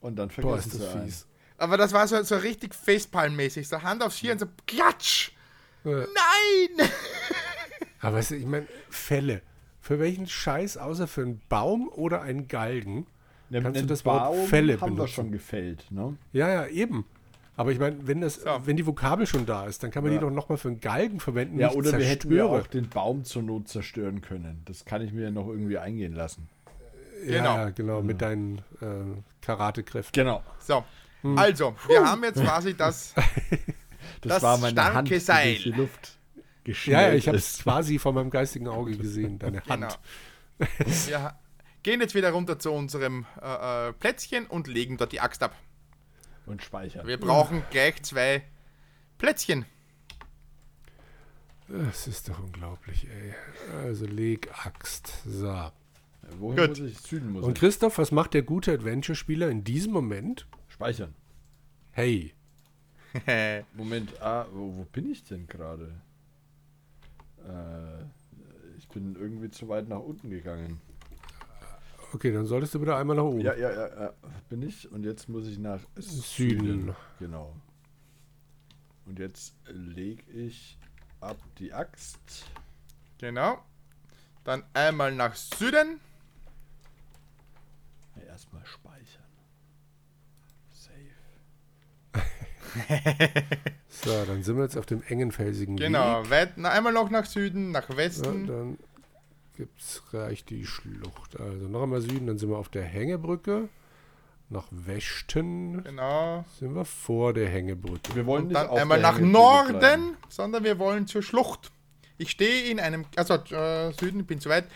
und 0.00 0.16
dann 0.16 0.30
sie 0.80 0.86
einen. 0.88 1.04
fies. 1.04 1.26
Aber 1.58 1.76
das 1.76 1.92
war 1.92 2.06
so, 2.08 2.20
so 2.24 2.36
richtig 2.36 2.74
Facepalm-mäßig. 2.74 3.68
So 3.68 3.80
Hand 3.82 4.02
aufs 4.02 4.16
Hirn, 4.18 4.38
so 4.38 4.46
klatsch. 4.66 5.30
Äh, 5.84 5.90
Nein! 5.90 6.88
aber 8.00 8.16
weißt 8.16 8.32
du, 8.32 8.34
ich 8.36 8.46
meine, 8.46 8.66
Fälle. 8.90 9.42
Für 9.84 9.98
welchen 9.98 10.26
Scheiß, 10.26 10.78
außer 10.78 11.06
für 11.06 11.20
einen 11.20 11.42
Baum 11.50 11.88
oder 11.90 12.22
einen 12.22 12.48
Galgen? 12.48 13.06
Ne- 13.50 13.60
Kannst 13.60 13.82
du 13.82 13.86
das 13.86 14.02
Wort 14.06 14.18
Baum 14.24 14.46
Fälle 14.46 14.80
haben 14.80 14.92
wir 14.92 14.96
benutzen? 14.96 15.12
schon 15.12 15.30
gefällt, 15.30 15.84
ne? 15.90 16.16
Ja, 16.32 16.48
ja, 16.48 16.66
eben. 16.68 17.04
Aber 17.54 17.70
ich 17.70 17.78
meine, 17.78 17.96
wenn, 18.06 18.22
das, 18.22 18.36
So. 18.36 18.50
wenn 18.64 18.78
die 18.78 18.86
Vokabel 18.86 19.26
schon 19.26 19.44
da 19.44 19.66
ist, 19.66 19.82
dann 19.82 19.90
kann 19.90 20.02
man 20.02 20.12
Ja. 20.12 20.18
die 20.18 20.24
doch 20.24 20.30
nochmal 20.30 20.56
für 20.56 20.68
einen 20.68 20.80
Galgen 20.80 21.20
verwenden. 21.20 21.58
Ja, 21.58 21.68
nicht 21.68 21.76
oder 21.76 21.98
wir 21.98 22.06
hätten 22.06 22.30
ja 22.30 22.38
zerstöre. 22.38 22.62
auch 22.62 22.66
den 22.66 22.88
Baum 22.88 23.24
zur 23.24 23.42
Not 23.42 23.68
zerstören 23.68 24.22
können. 24.22 24.62
Das 24.64 24.86
kann 24.86 25.02
ich 25.02 25.12
mir 25.12 25.24
ja 25.24 25.30
noch 25.30 25.48
irgendwie 25.48 25.76
eingehen 25.76 26.14
lassen. 26.14 26.48
Ja, 27.26 27.36
Genau. 27.36 27.54
ja, 27.56 27.70
genau, 27.70 28.02
mit 28.02 28.22
deinen 28.22 28.58
äh, 28.80 29.20
Karatekräften. 29.42 30.12
Genau. 30.24 30.42
So, 30.60 30.82
also, 31.36 31.74
wir 31.88 32.04
haben 32.10 32.24
jetzt 32.24 32.42
quasi 32.42 32.74
das. 32.74 33.14
Das, 34.20 34.34
Das 34.34 34.42
war 34.42 34.58
meine 34.58 34.72
starke 34.72 34.94
Hand, 34.96 35.10
die 35.10 35.18
Seil. 35.18 35.56
Ja, 36.66 36.72
geschnellt 36.72 37.08
ja, 37.12 37.14
ich 37.14 37.28
habe 37.28 37.36
es 37.36 37.58
quasi 37.58 37.98
vor 37.98 38.12
meinem 38.12 38.30
geistigen 38.30 38.68
Auge 38.68 38.96
gesehen, 38.96 39.38
deine 39.38 39.60
Genau. 39.60 39.70
Hand. 39.86 39.98
Wir 41.06 41.22
ha- 41.22 41.38
gehen 41.82 42.00
jetzt 42.00 42.14
wieder 42.14 42.30
runter 42.30 42.58
zu 42.58 42.72
unserem 42.72 43.26
äh, 43.42 43.88
äh, 43.88 43.92
Plätzchen 43.92 44.46
und 44.46 44.66
legen 44.66 44.96
dort 44.96 45.12
die 45.12 45.20
Axt 45.20 45.42
ab. 45.42 45.54
Und 46.46 46.62
speichern. 46.62 47.06
Wir 47.06 47.18
brauchen 47.18 47.62
gleich 47.70 48.02
zwei 48.02 48.42
Plätzchen. 49.18 49.64
Das 51.68 52.06
ist 52.06 52.28
doch 52.28 52.38
unglaublich, 52.40 53.06
ey. 53.08 53.34
Also 53.82 54.06
leg 54.06 54.48
Axt. 54.64 55.22
So. 55.26 55.70
Wohin 56.38 56.56
Gut. 56.56 56.68
muss 56.70 56.78
ich? 56.80 56.98
Süden 56.98 57.30
muss 57.32 57.44
Und. 57.44 57.58
Christoph, 57.58 57.98
was 57.98 58.12
macht 58.12 58.34
der 58.34 58.42
gute 58.42 58.72
Adventure-Spieler 58.72 59.48
in 59.48 59.64
diesem 59.64 59.92
Moment? 59.92 60.46
Speichern. 60.68 61.14
Hey, 61.92 62.34
Moment, 63.74 64.20
ah, 64.20 64.46
wo, 64.52 64.76
wo 64.76 64.84
bin 64.92 65.10
ich 65.10 65.22
denn 65.24 65.46
gerade? 65.46 65.94
Äh, 67.46 68.04
ich 68.78 68.88
bin 68.88 69.14
irgendwie 69.16 69.50
zu 69.50 69.68
weit 69.68 69.88
nach 69.88 70.00
unten 70.00 70.30
gegangen. 70.30 70.80
okay, 72.12 72.32
dann 72.32 72.46
solltest 72.46 72.74
du 72.74 72.80
bitte 72.80 72.96
einmal 72.96 73.16
nach 73.16 73.24
oben. 73.24 73.40
Ja, 73.40 73.54
ja, 73.54 73.70
ja, 73.72 74.02
ja, 74.02 74.12
bin 74.48 74.62
ich. 74.62 74.90
Und 74.90 75.04
jetzt 75.04 75.28
muss 75.28 75.46
ich 75.46 75.58
nach 75.58 75.80
Süden. 75.96 76.94
Genau. 77.18 77.54
Und 79.06 79.18
jetzt 79.18 79.54
lege 79.66 80.22
ich 80.32 80.78
ab 81.20 81.38
die 81.58 81.72
Axt. 81.72 82.46
genau. 83.18 83.62
Dann 84.44 84.62
einmal 84.74 85.14
nach 85.14 85.34
Süden. 85.34 86.00
Ja, 88.16 88.22
Erstmal 88.24 88.64
speichern. 88.66 89.24
Save. 90.70 90.92
So, 93.88 94.24
dann 94.26 94.42
sind 94.42 94.56
wir 94.56 94.64
jetzt 94.64 94.76
auf 94.76 94.86
dem 94.86 95.02
engen 95.04 95.30
felsigen 95.32 95.76
Genau, 95.76 96.24
Weg. 96.24 96.30
weit, 96.30 96.52
na, 96.56 96.70
einmal 96.70 96.92
noch 96.92 97.10
nach 97.10 97.26
Süden, 97.26 97.70
nach 97.70 97.88
Ja, 97.90 97.96
Westen. 97.96 98.46
dann 98.46 98.78
gibt's 99.56 100.02
reicht 100.12 100.50
die 100.50 100.66
Schlucht. 100.66 101.38
Also 101.38 101.68
noch 101.68 101.84
einmal 101.84 102.00
Süden, 102.00 102.26
dann 102.26 102.36
sind 102.38 102.50
wir 102.50 102.58
auf 102.58 102.68
der 102.68 102.82
Hängebrücke. 102.82 103.68
Nach 104.50 104.66
Westen 104.70 105.82
Genau. 105.84 106.44
sind 106.58 106.74
wir 106.74 106.84
vor 106.84 107.32
der 107.32 107.48
Hängebrücke. 107.48 108.14
Wir 108.14 108.26
wollen 108.26 108.42
Und 108.42 108.48
nicht 108.48 108.60
dann 108.60 108.70
einmal 108.70 109.00
nach 109.00 109.18
Norden, 109.18 109.78
bleiben. 109.78 110.16
sondern 110.28 110.64
wir 110.64 110.78
wollen 110.78 111.06
zur 111.06 111.22
Schlucht. 111.22 111.70
Ich 112.18 112.30
stehe 112.30 112.70
in 112.70 112.78
einem, 112.80 113.06
also 113.16 113.34
äh, 113.34 113.92
Süden, 113.92 114.26
bin 114.26 114.40
zu 114.40 114.48
weit. 114.50 114.66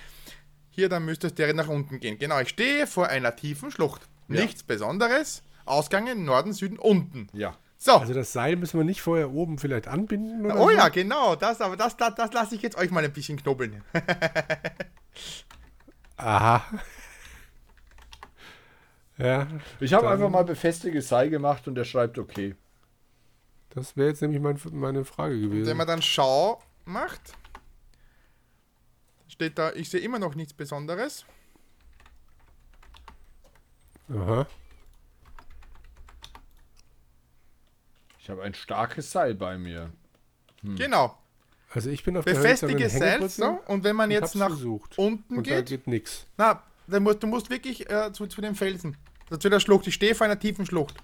Hier, 0.71 0.89
dann 0.89 1.05
müsste 1.05 1.27
es 1.27 1.35
direkt 1.35 1.57
nach 1.57 1.69
unten 1.69 1.99
gehen. 2.01 2.19
Genau, 2.19 2.39
ich 2.41 2.49
stehe 2.51 2.87
vor 2.87 3.09
einer 3.09 3.35
tiefen 3.37 3.71
Schlucht. 3.73 4.03
Ja. 4.29 4.41
Nichts 4.43 4.63
Besonderes. 4.63 5.43
Ausgänge 5.65 6.15
Norden, 6.17 6.53
Süden, 6.53 6.79
unten. 6.79 7.27
Ja. 7.33 7.57
So. 7.81 7.93
Also 7.93 8.13
das 8.13 8.33
Seil 8.33 8.57
müssen 8.57 8.79
wir 8.79 8.85
nicht 8.85 9.01
vorher 9.01 9.31
oben 9.31 9.57
vielleicht 9.57 9.87
anbinden 9.87 10.45
oder 10.45 10.59
oh 10.59 10.69
so? 10.69 10.71
ja, 10.73 10.89
genau. 10.89 11.37
Das, 11.37 11.61
aber 11.61 11.77
das, 11.77 11.97
das, 11.97 12.17
das 12.17 12.33
lasse 12.33 12.57
ich 12.57 12.63
jetzt 12.63 12.77
euch 12.77 12.91
mal 12.91 13.05
ein 13.05 13.13
bisschen 13.13 13.39
knubbeln. 13.39 13.83
Aha. 16.17 16.65
Ja, 19.21 19.49
Ich 19.81 19.93
habe 19.95 20.09
einfach 20.09 20.31
mal 20.31 20.45
befestigtes 20.45 21.09
Seil 21.09 21.29
gemacht 21.29 21.67
und 21.67 21.77
er 21.77 21.85
schreibt 21.85 22.21
okay. 22.21 22.55
das 23.71 23.97
wäre 23.97 24.11
jetzt 24.11 24.23
nämlich 24.23 24.41
mein, 24.41 24.61
meine 24.71 25.05
Frage 25.05 25.35
Wenn 25.35 25.51
gewesen. 25.51 25.77
man 25.77 25.89
dann 25.89 26.03
Schau 26.03 26.63
macht, 26.85 27.33
steht 29.27 29.59
da, 29.59 29.73
ich 29.73 29.91
sehe 29.91 29.99
immer 30.01 30.21
noch 30.21 30.37
nichts 30.37 30.55
Besonderes. 30.55 31.25
Aha. 34.09 34.47
Ich 38.29 38.31
habe 38.31 38.43
ein 38.43 38.53
starkes 38.53 39.11
Seil 39.11 39.35
bei 39.35 39.57
mir. 39.57 39.91
Genau. 40.63 41.17
Also 41.73 41.89
ich 41.89 42.05
bin 42.05 42.15
auf 42.15 42.27
der 42.27 42.35
Befestige 42.35 42.91
Seil. 42.91 43.23
Und 43.69 43.85
wenn 43.85 43.97
man 43.97 44.11
und 44.11 44.15
jetzt 44.15 44.35
nach 44.35 44.49
versucht. 44.49 44.99
unten 44.99 45.39
Und 45.39 45.47
da 45.47 45.57
geht, 45.63 45.69
geht 45.71 45.87
nichts. 45.87 46.27
na, 46.37 46.63
dann 46.87 47.05
musst, 47.05 47.23
du 47.23 47.27
musst 47.27 47.49
wirklich 47.49 47.89
äh, 47.89 48.13
zu, 48.13 48.27
zu 48.27 48.43
den 48.43 48.55
Felsen. 48.55 48.99
Also 49.31 49.39
zu 49.39 49.49
der 49.49 49.61
Schlucht. 49.61 49.87
Ich 49.87 49.95
stehe 49.95 50.15
vor 50.15 50.27
einer 50.27 50.39
tiefen 50.39 50.67
Schlucht. 50.67 50.97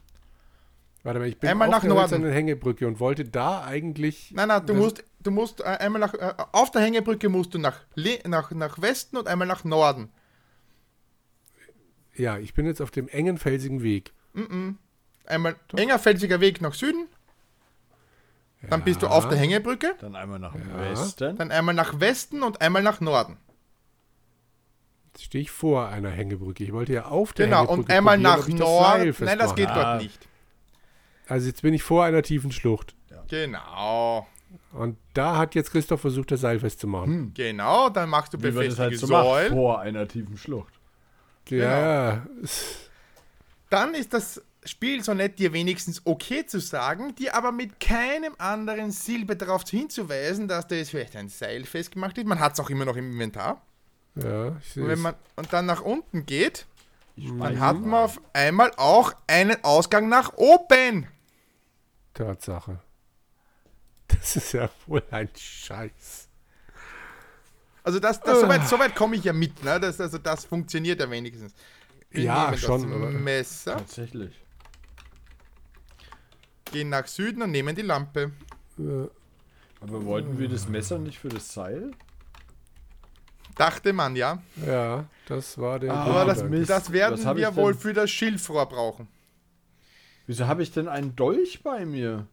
Warte 1.03 1.19
mal, 1.19 1.27
ich 1.27 1.39
bin 1.39 1.49
Einmal 1.49 1.69
auf 1.69 1.77
nach 1.77 1.81
der 1.81 1.95
Norden. 1.95 2.31
Hängebrücke 2.31 2.87
und 2.87 3.01
wollte 3.01 3.25
da 3.25 3.65
eigentlich... 3.65 4.31
Nein, 4.35 4.49
nein, 4.49 4.67
du 4.67 4.75
Das- 4.75 4.83
musst, 4.83 5.05
du 5.21 5.31
musst 5.31 5.61
äh, 5.61 5.65
einmal 5.65 6.01
nach, 6.01 6.13
äh, 6.13 6.35
auf 6.53 6.73
der 6.73 6.83
Hängebrücke 6.83 7.31
musst 7.31 7.55
du 7.55 7.59
nach, 7.59 7.81
nach, 8.27 8.51
nach 8.51 8.83
Westen 8.83 9.17
und 9.17 9.29
einmal 9.29 9.49
nach 9.49 9.65
Norden. 9.65 10.11
Ja, 12.15 12.37
ich 12.37 12.53
bin 12.53 12.67
jetzt 12.67 12.83
auf 12.83 12.91
dem 12.91 13.09
engen 13.09 13.39
felsigen 13.39 13.83
Weg. 13.83 14.13
Einmal 15.25 15.57
enger 15.75 15.99
felsiger 15.99 16.41
Weg 16.41 16.61
nach 16.61 16.75
Süden. 16.75 17.07
Dann 18.71 18.83
bist 18.83 19.03
du 19.03 19.07
Ja. 19.07 19.13
auf 19.13 19.29
der 19.29 19.39
Hängebrücke. 19.39 19.95
Dann 20.01 20.15
einmal 20.17 20.39
nach 20.39 20.55
Ja. 20.55 20.91
Westen. 20.91 21.37
Dann 21.37 21.51
einmal 21.51 21.75
nach 21.75 22.01
Westen 22.01 22.43
und 22.43 22.61
einmal 22.61 22.83
nach 22.83 23.01
Norden. 23.01 23.37
Jetzt 25.13 25.25
stehe 25.25 25.43
ich 25.43 25.51
vor 25.51 25.89
einer 25.89 26.11
Hängebrücke. 26.11 26.65
Ich 26.65 26.73
wollte 26.73 26.93
ja 26.93 27.05
auf 27.07 27.33
der 27.33 27.47
Genau, 27.47 27.59
Hängebrücke 27.61 27.81
und 27.83 27.91
einmal 27.91 28.19
nach 28.19 28.49
Norden. 28.49 29.15
Nein, 29.21 29.39
das 29.39 29.55
geht 29.55 29.69
dort 29.71 30.03
nicht. 30.03 30.29
Also 31.29 31.47
jetzt 31.47 31.63
bin 31.63 31.73
ich 31.75 31.83
vor 31.83 32.05
einer 32.05 32.23
tiefen 32.23 32.53
Schlucht. 32.53 32.95
Genau. 33.29 34.27
Und 34.73 34.99
da 35.15 35.37
hat 35.37 35.55
jetzt 35.55 35.71
Christoph 35.71 36.01
versucht, 36.01 36.31
das 36.31 36.41
Seil 36.41 36.59
festzumachen. 36.61 37.07
Hm. 37.13 37.35
Genau, 37.35 37.89
dann 37.89 38.09
machst 38.09 38.35
du 38.35 38.39
befestigte 38.39 38.83
halt 38.83 38.99
so 38.99 39.07
Säulen. 39.07 39.53
vor 39.53 39.81
einer 39.81 40.07
tiefen 40.09 40.37
Schlucht. 40.37 40.75
Ja, 41.49 42.27
Dann 43.71 43.95
ist 43.95 44.13
das 44.15 44.43
Spiel 44.65 45.05
so 45.05 45.13
nett, 45.15 45.39
dir 45.39 45.53
wenigstens 45.53 46.03
okay 46.05 46.47
zu 46.47 46.59
sagen, 46.59 47.15
dir 47.17 47.35
aber 47.35 47.53
mit 47.53 47.81
keinem 47.81 48.35
anderen 48.39 48.91
Silbe 48.91 49.37
darauf 49.37 49.63
hinzuweisen, 49.69 50.49
dass 50.49 50.67
da 50.67 50.75
jetzt 50.75 50.91
vielleicht 50.91 51.17
ein 51.17 51.29
Seil 51.29 51.65
festgemacht 51.65 52.17
ist. 52.17 52.27
Man 52.27 52.41
hat 52.41 52.55
es 52.55 52.61
auch 52.61 52.71
immer 52.71 52.85
noch 52.85 52.97
im 52.97 53.13
Inventar. 53.13 53.63
ja, 54.15 54.57
ich 54.59 54.73
sehe 54.73 54.83
Und, 54.83 54.89
wenn 54.89 54.99
es. 54.99 55.03
man, 55.03 55.15
und 55.37 55.53
dann 55.53 55.67
nach 55.67 55.83
unten 55.83 56.25
geht, 56.25 56.67
dann 57.17 57.61
hat 57.61 57.81
man 57.81 58.05
auf 58.05 58.21
einmal 58.33 58.73
auch 58.77 59.13
einen 59.27 59.63
Ausgang 59.63 60.09
nach 60.09 60.33
oben. 60.35 61.09
Tatsache. 62.15 62.81
Das 64.07 64.37
ist 64.37 64.53
ja 64.53 64.69
wohl 64.87 65.03
ein 65.11 65.29
Scheiß. 65.35 66.29
Also 67.83 67.99
das, 67.99 68.21
das, 68.21 68.41
soweit, 68.41 68.67
soweit 68.69 68.95
komme 68.95 69.17
ich 69.17 69.25
ja 69.25 69.33
mit. 69.33 69.63
Ne? 69.65 69.81
Das, 69.81 70.01
also 70.01 70.19
das 70.19 70.45
funktioniert 70.45 71.01
ja 71.01 71.11
wenigstens. 71.11 71.55
Wir 72.11 72.25
Ja, 72.25 72.57
schon, 72.57 72.89
Das 72.91 73.13
Messer, 73.13 73.77
Tatsächlich. 73.79 74.44
Gehen 76.75 76.89
nach 76.91 77.07
Süden 77.07 77.41
und 77.43 77.53
nehmen 77.53 77.75
die 77.75 77.83
Lampe. 77.83 78.33
Äh, 78.79 79.07
Aber 79.81 80.05
wollten 80.05 80.39
wir 80.39 80.49
das 80.49 80.69
Messer 80.69 80.99
nicht 80.99 81.19
für 81.19 81.29
das 81.29 81.55
Seil? 81.55 81.93
Dachte 83.57 83.93
man, 83.93 84.17
ja. 84.17 84.43
Ja, 84.67 85.05
das 85.27 85.57
war 85.59 85.79
der. 85.79 85.93
Ah, 85.95 86.05
Aber 86.05 86.25
das, 86.25 86.45
das 86.67 86.93
werden 86.93 87.25
wir 87.37 87.51
ich 87.51 87.57
wohl 87.57 87.73
denn? 87.73 87.81
für 87.81 87.93
das 87.93 88.11
Schilfrohr 88.11 88.67
brauchen. 88.67 89.07
Wieso 90.27 90.47
habe 90.49 90.63
ich 90.65 90.73
denn 90.73 90.89
einen 90.89 91.15
Dolch 91.15 91.63
bei 91.63 91.87
mir? 91.87 92.27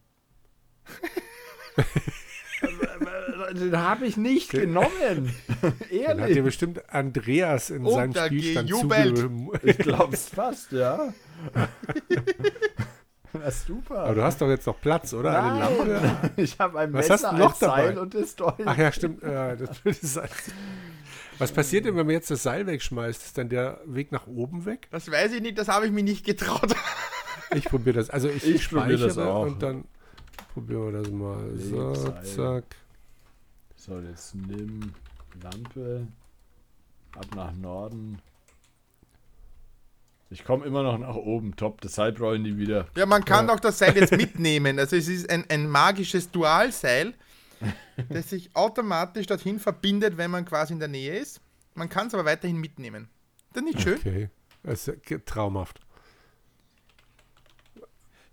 Den 3.54 3.76
habe 3.76 4.06
ich 4.06 4.16
nicht 4.16 4.50
genommen. 4.50 4.88
Dann 5.60 5.70
hat 5.70 5.90
dir 5.90 6.00
Ehrlich. 6.00 6.42
bestimmt 6.42 6.92
Andreas 6.92 7.70
in 7.70 7.84
Und 7.84 8.12
seinem 8.14 8.26
Spielstand 8.26 8.68
gejubelt. 8.68 9.18
zuge... 9.18 9.60
Ich 9.62 9.78
glaub's 9.78 10.28
fast, 10.28 10.72
ja. 10.72 11.12
Na 13.44 13.50
super. 13.50 13.98
Aber 14.04 14.14
du 14.14 14.22
hast 14.22 14.40
doch 14.40 14.48
jetzt 14.48 14.66
noch 14.66 14.80
Platz, 14.80 15.12
oder? 15.14 15.42
Eine 15.42 15.58
Nein. 15.58 15.88
Lampe? 15.88 16.30
Ich 16.42 16.58
habe 16.58 16.78
ein 16.78 16.92
Was 16.92 17.08
Messer, 17.08 17.28
hast 17.28 17.32
du 17.32 17.38
noch 17.38 17.52
ein 17.54 17.58
Seil 17.58 17.86
dabei? 17.88 18.00
und 18.00 18.14
das 18.14 18.36
Dolch. 18.36 18.54
Ach 18.64 18.78
ja, 18.78 18.92
stimmt. 18.92 19.22
Ja, 19.22 19.56
das 19.56 19.84
würde 19.84 19.98
sein. 20.06 20.28
Was 21.38 21.50
passiert 21.52 21.84
denn, 21.86 21.96
wenn 21.96 22.06
man 22.06 22.14
jetzt 22.14 22.30
das 22.30 22.42
Seil 22.42 22.66
wegschmeißt? 22.66 23.22
Ist 23.24 23.38
dann 23.38 23.48
der 23.48 23.80
Weg 23.86 24.12
nach 24.12 24.26
oben 24.26 24.64
weg? 24.64 24.86
Das 24.90 25.10
weiß 25.10 25.32
ich 25.32 25.40
nicht, 25.42 25.58
das 25.58 25.68
habe 25.68 25.86
ich 25.86 25.92
mir 25.92 26.04
nicht 26.04 26.24
getraut. 26.24 26.74
Ich 27.54 27.64
probiere 27.64 27.96
das. 27.96 28.10
Also 28.10 28.28
ich, 28.28 28.44
Ich 28.46 28.68
probier 28.70 28.96
speichere 28.98 29.08
das 29.08 29.18
auch. 29.18 29.42
und 29.46 29.62
dann 29.62 29.84
probieren 30.54 30.92
wir 30.92 31.02
das 31.02 31.10
mal. 31.10 31.50
So, 31.56 31.94
Seil. 31.94 32.24
zack. 32.24 32.64
So, 33.76 33.98
jetzt 33.98 34.34
nimm 34.34 34.92
Lampe. 35.42 36.06
Ab 37.16 37.26
nach 37.34 37.52
Norden. 37.52 38.18
Ich 40.32 40.44
komme 40.44 40.64
immer 40.64 40.82
noch 40.82 40.96
nach 40.98 41.14
oben. 41.14 41.56
Top. 41.56 41.82
Das 41.82 41.94
Seil 41.94 42.12
brauche 42.12 42.36
ich 42.36 42.40
nie 42.42 42.56
wieder. 42.56 42.86
Ja, 42.96 43.04
man 43.04 43.22
kann 43.24 43.48
Ja. 43.48 43.54
auch 43.54 43.60
das 43.60 43.78
Seil 43.78 43.94
jetzt 43.96 44.12
mitnehmen. 44.16 44.78
Also 44.78 44.96
es 44.96 45.06
ist 45.08 45.28
ein, 45.28 45.44
ein 45.50 45.68
magisches 45.68 46.30
Dualseil, 46.30 47.12
das 48.08 48.30
sich 48.30 48.56
automatisch 48.56 49.26
dorthin 49.26 49.58
verbindet, 49.60 50.16
wenn 50.16 50.30
man 50.30 50.46
quasi 50.46 50.72
in 50.72 50.78
der 50.78 50.88
Nähe 50.88 51.18
ist. 51.18 51.40
Man 51.74 51.88
kann 51.90 52.06
es 52.06 52.14
aber 52.14 52.24
weiterhin 52.24 52.56
mitnehmen. 52.56 53.08
Das 53.52 53.62
ist 53.62 53.68
nicht 53.68 53.82
schön? 53.82 53.98
Okay. 53.98 54.30
Das 54.62 54.88
ist 54.88 55.26
traumhaft. 55.26 55.80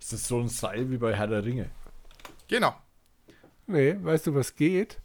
Ist 0.00 0.12
das 0.14 0.26
so 0.26 0.40
ein 0.40 0.48
Seil 0.48 0.90
wie 0.90 0.96
bei 0.96 1.14
Herr 1.14 1.26
der 1.26 1.44
Ringe? 1.44 1.70
Genau. 2.48 2.74
Nee, 3.66 3.96
weißt 4.00 4.26
du, 4.28 4.34
was 4.34 4.56
geht? 4.56 5.00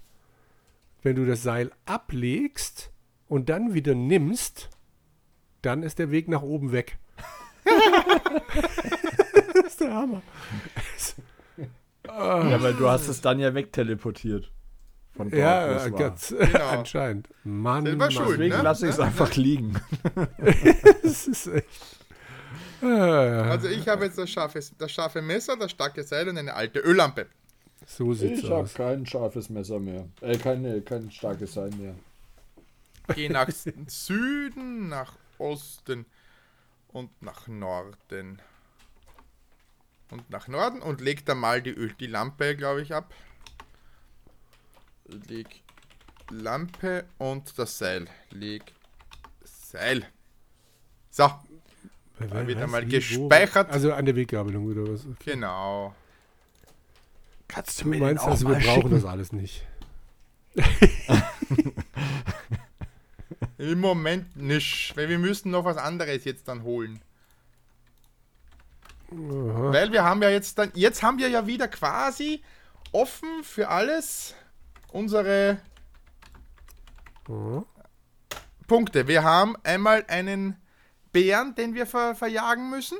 Wenn 1.03 1.15
du 1.17 1.25
das 1.25 1.43
Seil 1.43 1.71
ablegst 1.85 2.89
und 3.27 3.49
dann 3.49 3.73
wieder 3.73 3.93
nimmst, 3.93 4.69
dann 5.65 5.83
ist 5.83 5.99
der 5.99 6.11
Weg 6.11 6.27
nach 6.27 6.41
oben 6.41 6.71
weg. 6.71 6.97
das 9.53 9.65
ist 9.67 9.81
der 9.81 9.93
Hammer. 9.93 10.21
Ja, 12.07 12.61
weil 12.61 12.73
du 12.75 12.87
hast 12.89 13.07
es 13.07 13.21
dann 13.21 13.39
ja 13.39 13.53
wegteleportiert. 13.53 14.51
Von 15.15 15.29
dort, 15.29 15.39
Ja, 15.41 15.89
ganz 15.89 16.29
Genau. 16.37 16.67
anscheinend. 16.69 17.29
Mann, 17.43 17.97
Mann. 17.97 18.11
schuld, 18.11 18.31
Deswegen 18.31 18.57
ne? 18.57 18.61
lasse 18.63 18.85
ich 18.85 18.93
es 18.93 18.99
einfach 18.99 19.33
liegen. 19.35 19.75
Das 21.03 21.27
ist 21.27 21.47
echt. 21.47 21.67
Äh, 22.81 22.85
Also 22.87 23.67
ich 23.69 23.87
habe 23.87 24.05
jetzt 24.05 24.17
das 24.17 24.29
scharfe, 24.29 24.59
das 24.77 24.91
scharfe 24.91 25.21
Messer, 25.21 25.55
das 25.57 25.71
starke 25.71 26.03
Seil 26.03 26.27
und 26.29 26.37
eine 26.37 26.53
alte 26.53 26.79
Öllampe. 26.79 27.27
so 27.87 28.13
sieht's 28.13 28.39
Ich 28.43 28.49
habe 28.49 28.63
aus. 28.63 28.73
kein 28.73 29.05
scharfes 29.05 29.49
Messer 29.49 29.79
mehr. 29.79 30.05
Äh, 30.21 30.37
keine, 30.37 30.81
kein 30.81 31.09
starkes 31.11 31.53
Seil 31.53 31.69
mehr. 31.71 31.95
Gehe 33.15 33.31
nach 33.31 33.49
Süden, 33.87 34.89
nach 34.89 35.13
Osten 35.39 36.05
und 36.87 37.21
nach 37.21 37.47
Norden. 37.47 38.41
Und 40.11 40.29
nach 40.29 40.47
Norden 40.47 40.81
und 40.81 41.01
leg 41.01 41.25
da 41.25 41.35
mal 41.35 41.61
die, 41.61 41.71
Öl, 41.71 41.93
die 41.99 42.07
Lampe, 42.07 42.55
glaube 42.55 42.81
ich, 42.81 42.93
ab. 42.93 43.13
Leg 45.05 45.63
Lampe 46.29 47.05
und 47.17 47.57
das 47.57 47.77
Seil. 47.77 48.07
Leg 48.31 48.63
Seil. 49.43 50.07
So, 51.09 51.31
Wer 52.17 52.47
wird 52.47 52.57
weiß, 52.57 52.63
einmal 52.63 52.85
wie, 52.85 52.91
gespeichert. 52.91 53.69
Wo, 53.69 53.73
also 53.73 53.93
an 53.93 54.05
der 54.05 54.15
Weggabelung 54.15 54.65
oder 54.65 54.91
was? 54.91 55.05
Okay. 55.05 55.31
genau. 55.33 55.93
Kannst 57.47 57.81
Du 57.81 57.89
meinst 57.89 58.23
also, 58.23 58.47
wir 58.47 58.55
brauchen 58.55 58.91
das 58.91 59.05
alles 59.05 59.31
nicht. 59.31 59.65
Im 63.57 63.79
Moment 63.79 64.35
nicht, 64.35 64.95
weil 64.97 65.07
wir 65.09 65.17
müssen 65.19 65.51
noch 65.51 65.63
was 65.65 65.77
anderes 65.77 66.25
jetzt 66.25 66.47
dann 66.47 66.63
holen. 66.63 67.01
Aha. 69.11 69.71
Weil 69.73 69.91
wir 69.91 70.03
haben 70.03 70.21
ja 70.21 70.29
jetzt 70.29 70.57
dann, 70.57 70.71
jetzt 70.73 71.03
haben 71.03 71.17
wir 71.19 71.29
ja 71.29 71.47
wieder 71.47 71.67
quasi 71.67 72.43
offen 72.91 73.43
für 73.43 73.69
alles 73.69 74.35
unsere 74.91 75.59
Aha. 77.29 77.65
Punkte. 78.67 79.07
Wir 79.07 79.23
haben 79.23 79.55
einmal 79.63 80.05
einen 80.07 80.55
Bären, 81.11 81.55
den 81.55 81.75
wir 81.75 81.85
ver 81.85 82.15
verjagen 82.15 82.69
müssen. 82.69 82.97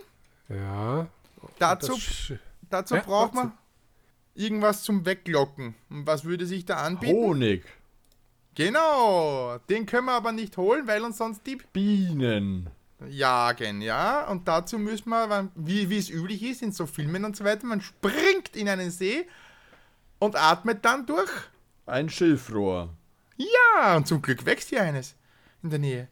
Ja. 0.47 1.07
Dazu, 1.59 1.97
dazu 2.69 2.95
Ja, 2.95 3.01
braucht 3.01 3.35
dazu. 3.35 3.47
man 3.47 3.57
irgendwas 4.35 4.83
zum 4.83 5.05
Weglocken. 5.05 5.75
Und 5.89 6.05
was 6.07 6.23
würde 6.23 6.45
sich 6.45 6.65
da 6.65 6.77
anbieten? 6.77 7.13
Honig, 7.15 7.65
Genau, 8.55 9.57
den 9.69 9.85
können 9.85 10.05
wir 10.05 10.13
aber 10.13 10.31
nicht 10.31 10.55
holen, 10.57 10.87
weil 10.87 11.03
uns 11.03 11.17
sonst 11.17 11.45
die 11.45 11.57
Bienen, 11.73 12.69
jagen, 13.09 13.81
ja. 13.81 14.27
Und 14.29 14.47
dazu 14.47 14.79
müssen 14.79 15.09
wir, 15.09 15.49
wie, 15.55 15.89
wie 15.89 15.97
es 15.97 16.09
üblich 16.09 16.41
ist 16.41 16.61
in 16.61 16.71
so 16.71 16.85
Filmen 16.85 17.25
und 17.25 17.35
so 17.35 17.43
weiter, 17.43 17.65
man 17.67 17.81
springt 17.81 18.55
in 18.55 18.69
einen 18.69 18.91
See 18.91 19.27
und 20.19 20.35
atmet 20.37 20.85
dann 20.85 21.05
durch. 21.05 21.29
ein 21.85 22.09
Schilfrohr. 22.09 22.89
Ja, 23.37 23.97
und 23.97 24.07
zum 24.07 24.21
Glück 24.21 24.45
wächst 24.45 24.69
hier 24.69 24.81
eines 24.81 25.15
in 25.61 25.69
der 25.69 25.79
Nähe. 25.79 26.07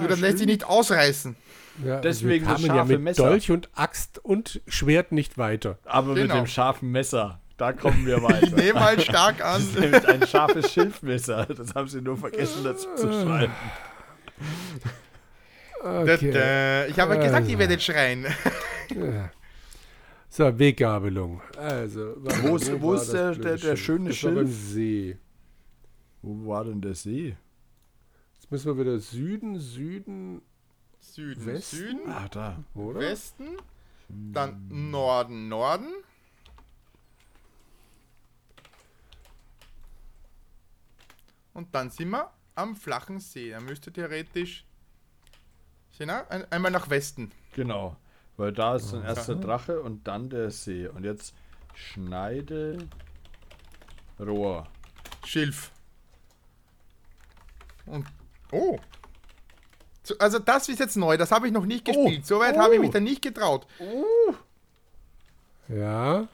Nur 0.00 0.08
das 0.08 0.20
lässt 0.20 0.38
sich 0.38 0.46
nicht 0.46 0.64
ausreißen. 0.64 1.36
Ja, 1.84 2.00
Deswegen 2.00 2.46
wir 2.46 2.52
das 2.54 2.62
kamen 2.62 2.76
ja 2.76 2.84
mit 2.84 3.00
Messer. 3.00 3.24
Dolch 3.28 3.50
und 3.50 3.68
Axt 3.74 4.18
und 4.24 4.60
Schwert 4.66 5.12
nicht 5.12 5.36
weiter. 5.38 5.78
Aber 5.84 6.14
mit 6.14 6.22
Genau. 6.24 6.36
dem 6.36 6.46
scharfen 6.46 6.90
Messer, 6.90 7.40
da 7.62 7.72
kommen 7.72 8.04
wir 8.04 8.16
Ich 8.16 8.22
weiter. 8.24 8.56
nehme 8.56 8.80
mal 8.80 8.98
stark 9.00 9.40
an. 9.44 9.62
Nämlich 9.78 10.08
ein 10.08 10.26
scharfes 10.26 10.72
Schilfmesser. 10.72 11.46
Das 11.46 11.72
haben 11.76 11.86
sie 11.86 12.00
nur 12.00 12.16
vergessen 12.16 12.64
dazu 12.64 12.88
zu 12.96 13.06
schreiben. 13.12 13.52
Okay. 15.80 16.86
Ich 16.90 16.98
habe 16.98 17.14
ja 17.14 17.22
gesagt, 17.22 17.48
ihr 17.48 17.58
werdet 17.60 17.80
schreien. 17.82 18.26
So, 20.28 20.58
Weggabelung. 20.58 21.40
Also, 21.56 22.14
Wo 22.42 22.56
ist- 22.56 22.80
wo 22.80 22.94
ist 22.94 23.12
das 23.12 23.36
der- 23.36 23.44
der- 23.44 23.56
der 23.58 23.76
schöne 23.76 24.08
das 24.08 24.16
Schilf? 24.16 24.50
See. 24.50 25.18
Wo 26.22 26.48
war 26.48 26.64
denn 26.64 26.80
der 26.80 26.94
See? 26.94 27.36
Jetzt 28.34 28.50
müssen 28.50 28.76
wir 28.76 28.84
wieder 28.84 28.98
Süden, 28.98 29.58
Süden, 29.60 30.40
Süden, 30.98 31.46
Westen? 31.46 31.76
Süden, 31.76 32.00
Ah, 32.08 32.28
da. 32.30 32.56
oder? 32.74 33.00
Westen, 33.00 33.44
dann 34.08 34.66
Norden, 34.90 35.48
Norden. 35.48 35.88
Und 41.54 41.74
dann 41.74 41.90
sind 41.90 42.10
wir 42.10 42.30
am 42.54 42.76
flachen 42.76 43.20
See. 43.20 43.50
Da 43.50 43.60
müsste 43.60 43.92
theoretisch. 43.92 44.64
Ein, 45.98 46.50
einmal 46.50 46.72
nach 46.72 46.90
Westen. 46.90 47.30
Genau. 47.54 47.96
Weil 48.36 48.52
da 48.52 48.74
ist 48.76 48.92
ein 48.92 49.04
erster 49.04 49.36
Drache 49.36 49.80
und 49.80 50.08
dann 50.08 50.30
der 50.30 50.50
See. 50.50 50.88
Und 50.88 51.04
jetzt 51.04 51.34
schneide 51.74 52.78
Rohr. 54.18 54.66
Schilf. 55.24 55.70
Und. 57.86 58.06
Oh! 58.50 58.78
So, 60.02 60.16
Also, 60.18 60.38
das 60.40 60.68
ist 60.68 60.80
jetzt 60.80 60.96
neu. 60.96 61.16
Das 61.16 61.30
habe 61.30 61.46
ich 61.46 61.52
noch 61.52 61.66
nicht 61.66 61.88
Oh. 61.88 61.92
gespielt. 62.04 62.26
Soweit 62.26 62.56
habe 62.58 62.72
ich 62.74 62.78
Oh. 62.80 62.82
mich 62.82 62.90
da 62.90 62.98
nicht 62.98 63.22
getraut. 63.22 63.66
Ja. 65.68 66.26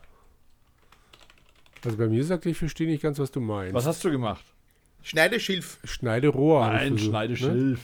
Also 1.85 1.97
bei 1.97 2.07
mir 2.09 2.25
sagt, 2.25 2.47
ich 2.47 2.57
verstehe 2.59 2.87
nicht 2.89 3.03
ganz, 3.03 3.19
was 3.19 3.31
du 3.31 3.41
meinst. 3.41 3.75
Was 3.75 3.87
hast 3.87 4.03
du 4.05 4.11
gemacht? 4.11 4.45
Schneide 5.03 5.41
Schilf. 5.41 5.79
Schneide 5.85 6.29
Rohr. 6.29 6.65
habe 6.67 6.77
ich 6.77 6.81
Ein 6.83 6.89
versucht, 6.95 7.09
schneide 7.11 7.33
ne? 7.33 7.39
Schilf. 7.39 7.81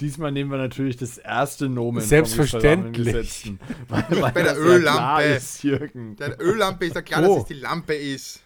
Diesmal 0.00 0.30
nehmen 0.30 0.50
wir 0.50 0.58
natürlich 0.58 0.96
das 0.98 1.16
erste 1.16 1.70
Nomen. 1.70 2.02
Selbstverständlich. 2.02 3.52
Weil, 3.88 4.04
weil 4.20 4.32
Bei 4.32 4.42
der 4.42 4.58
Öllampe. 4.58 5.22
Ist, 5.22 5.62
Jürgen. 5.62 6.16
Der 6.16 6.38
Öllampe 6.38 6.84
ist 6.86 6.94
ja 6.96 7.02
klar, 7.02 7.22
Oh. 7.26 7.34
dass 7.36 7.42
es 7.44 7.48
die 7.48 7.54
Lampe 7.62 7.94
ist. 7.94 8.40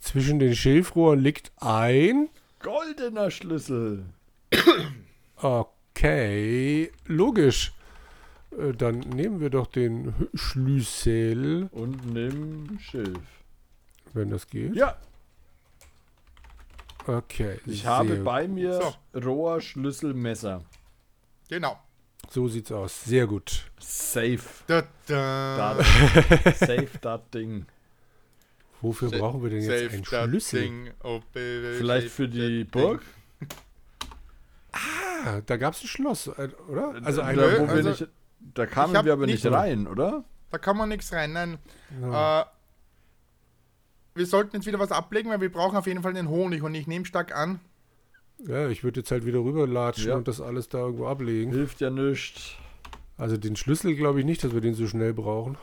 Zwischen 0.00 0.38
den 0.40 0.56
Schilfrohren 0.56 1.20
liegt 1.20 1.52
ein. 1.58 2.28
Goldener 2.58 3.30
Schlüssel. 3.30 4.04
Okay, 5.36 6.90
logisch. 7.06 7.72
Äh, 8.58 8.72
Dann 8.72 8.98
nehmen 9.00 9.40
wir 9.40 9.50
doch 9.50 9.66
den 9.66 10.12
Schlüssel, 10.34 11.68
Und 11.72 12.12
nimm 12.12 12.78
Schilf. 12.80 13.18
wenn 14.12 14.30
das 14.30 14.48
geht. 14.48 14.74
Ja, 14.74 14.96
Okay. 17.06 17.58
ich 17.66 17.82
sehr 17.82 17.90
habe 17.90 18.16
bei 18.16 18.48
mir 18.48 18.80
So. 19.14 19.20
Rohr, 19.20 19.60
Schlüssel, 19.60 20.12
Messer. 20.14 20.62
Genau. 21.48 21.78
So 22.30 22.48
sieht's 22.48 22.72
aus. 22.72 23.04
Sehr 23.04 23.26
gut. 23.26 23.70
Safe. 23.78 24.40
Da, 24.66 24.82
da. 25.06 25.74
Dat, 25.74 26.56
safe 26.56 26.88
dat 27.00 27.32
Ding. 27.34 27.66
Wofür 28.80 29.08
Sa- 29.08 29.18
brauchen 29.18 29.42
wir 29.42 29.50
denn 29.50 29.62
jetzt 29.62 29.92
einen 29.94 30.02
that 30.04 30.28
Schlüssel? 30.28 30.60
thing, 30.62 30.90
oh, 31.02 31.20
baby, 31.32 31.74
Vielleicht 31.78 32.08
für 32.10 32.28
die 32.28 32.64
Burg? 32.64 33.02
Ah, 34.72 35.40
da 35.46 35.56
gab 35.56 35.74
es 35.74 35.82
ein 35.82 35.86
Schloss, 35.86 36.26
äh, 36.26 36.48
oder? 36.68 36.94
Also 37.02 37.22
da, 37.22 37.26
ein. 37.28 37.36
wo 37.36 37.42
wir 37.42 37.68
also, 37.70 37.88
nicht, 37.90 38.08
da 38.54 38.66
kamen 38.66 39.04
wir 39.04 39.12
aber 39.12 39.26
nicht- 39.26 39.46
rein, 39.46 39.86
oder? 39.86 40.24
Da 40.50 40.58
kann 40.58 40.76
man 40.76 40.88
nichts 40.90 41.12
rein. 41.12 41.32
Nein. 41.32 41.58
Ja. 42.00 42.42
Äh, 42.42 42.44
wir 44.16 44.26
sollten 44.26 44.56
jetzt 44.56 44.66
wieder 44.66 44.78
was 44.78 44.92
ablegen, 44.92 45.30
weil 45.30 45.40
wir 45.40 45.50
brauchen 45.52 45.76
auf 45.76 45.86
jeden 45.86 46.02
Fall 46.02 46.14
den 46.14 46.28
Honig 46.28 46.62
und 46.62 46.74
ich 46.74 46.86
nehme 46.86 47.04
stark 47.04 47.34
an. 47.34 47.60
ja, 48.38 48.68
ich 48.68 48.82
würde 48.84 49.00
jetzt 49.00 49.10
halt 49.10 49.24
wieder 49.24 49.38
rüberlatschen 49.38 50.08
Ja. 50.08 50.16
und 50.16 50.26
das 50.28 50.40
alles 50.40 50.68
da 50.68 50.78
irgendwo 50.78 51.06
ablegen. 51.06 51.52
Hilft 51.52 51.80
ja 51.80 51.90
nichts. 51.90 52.52
Also 53.18 53.36
den 53.36 53.56
Schlüssel 53.56 53.94
glaube 53.96 54.20
ich 54.20 54.26
nicht, 54.26 54.44
dass 54.44 54.52
wir 54.52 54.60
den 54.60 54.74
so 54.74 54.86
schnell 54.86 55.14
brauchen. 55.14 55.56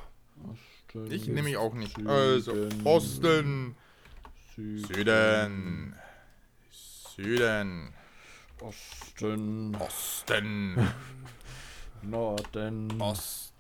Ich 1.10 1.28
nehme 1.28 1.50
ich 1.50 1.58
auch 1.58 1.74
nicht. 1.74 1.96
Süden, 1.96 2.08
Also, 2.10 2.54
Osten, 2.84 3.76
Süden, 4.56 4.86
Süden, 4.94 5.96
Süden, 7.16 7.94
Osten, 8.62 9.76
Osten, 9.76 10.88
Norden. 12.04 13.02
Ost, 13.02 13.54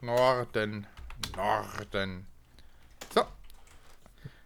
Norden, 0.00 0.86
Norden. 1.36 2.26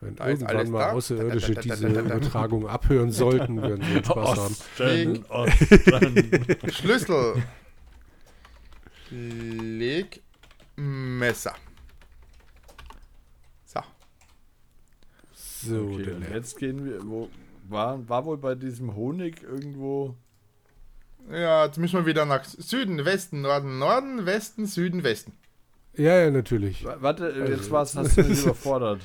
Wenn 0.07 0.17
Da 0.17 0.29
irgendwann 0.29 0.71
mal 0.71 0.79
da. 0.81 0.93
Außerirdische 0.93 1.55
Da, 1.55 1.61
da, 1.63 1.69
da, 1.69 1.75
diese 1.77 1.89
da, 1.89 2.03
da, 2.03 2.09
da. 2.09 2.17
Übertragung 2.17 2.67
abhören 2.69 3.11
sollten, 3.13 3.61
werden 3.63 3.85
sie 3.85 3.99
Spaß 4.05 4.39
haben. 4.39 4.57
Osten, 4.57 5.25
Osten. 5.29 6.71
Schlüssel. 6.73 7.43
Leg 9.11 10.23
Messer. 10.77 11.55
So. 13.65 13.81
So, 15.35 15.77
Okay, 15.95 16.17
jetzt 16.33 16.59
gehen 16.59 16.85
wir, 16.85 17.01
wo, 17.07 17.29
war, 17.69 18.09
war 18.09 18.25
wohl 18.25 18.37
bei 18.39 18.55
diesem 18.55 18.95
Honig 18.95 19.43
irgendwo, 19.43 20.15
Ja, 21.31 21.65
jetzt 21.67 21.79
müssen 21.79 21.99
wir 22.01 22.07
wieder 22.07 22.25
nach 22.27 22.45
Süden, 22.45 23.05
Westen, 23.05 23.41
Norden, 23.41 23.79
Norden, 23.79 24.27
Westen, 24.27 24.67
Süden, 24.67 25.03
Westen. 25.03 25.33
Ja, 25.95 26.19
ja, 26.21 26.31
natürlich. 26.31 26.85
Wa- 26.85 26.97
warte, 27.01 27.27
Also- 27.27 27.53
jetzt 27.53 27.71
war's, 27.71 27.97
hast 27.97 28.17
du 28.19 28.23
mich 28.25 28.43
überfordert. 28.45 29.01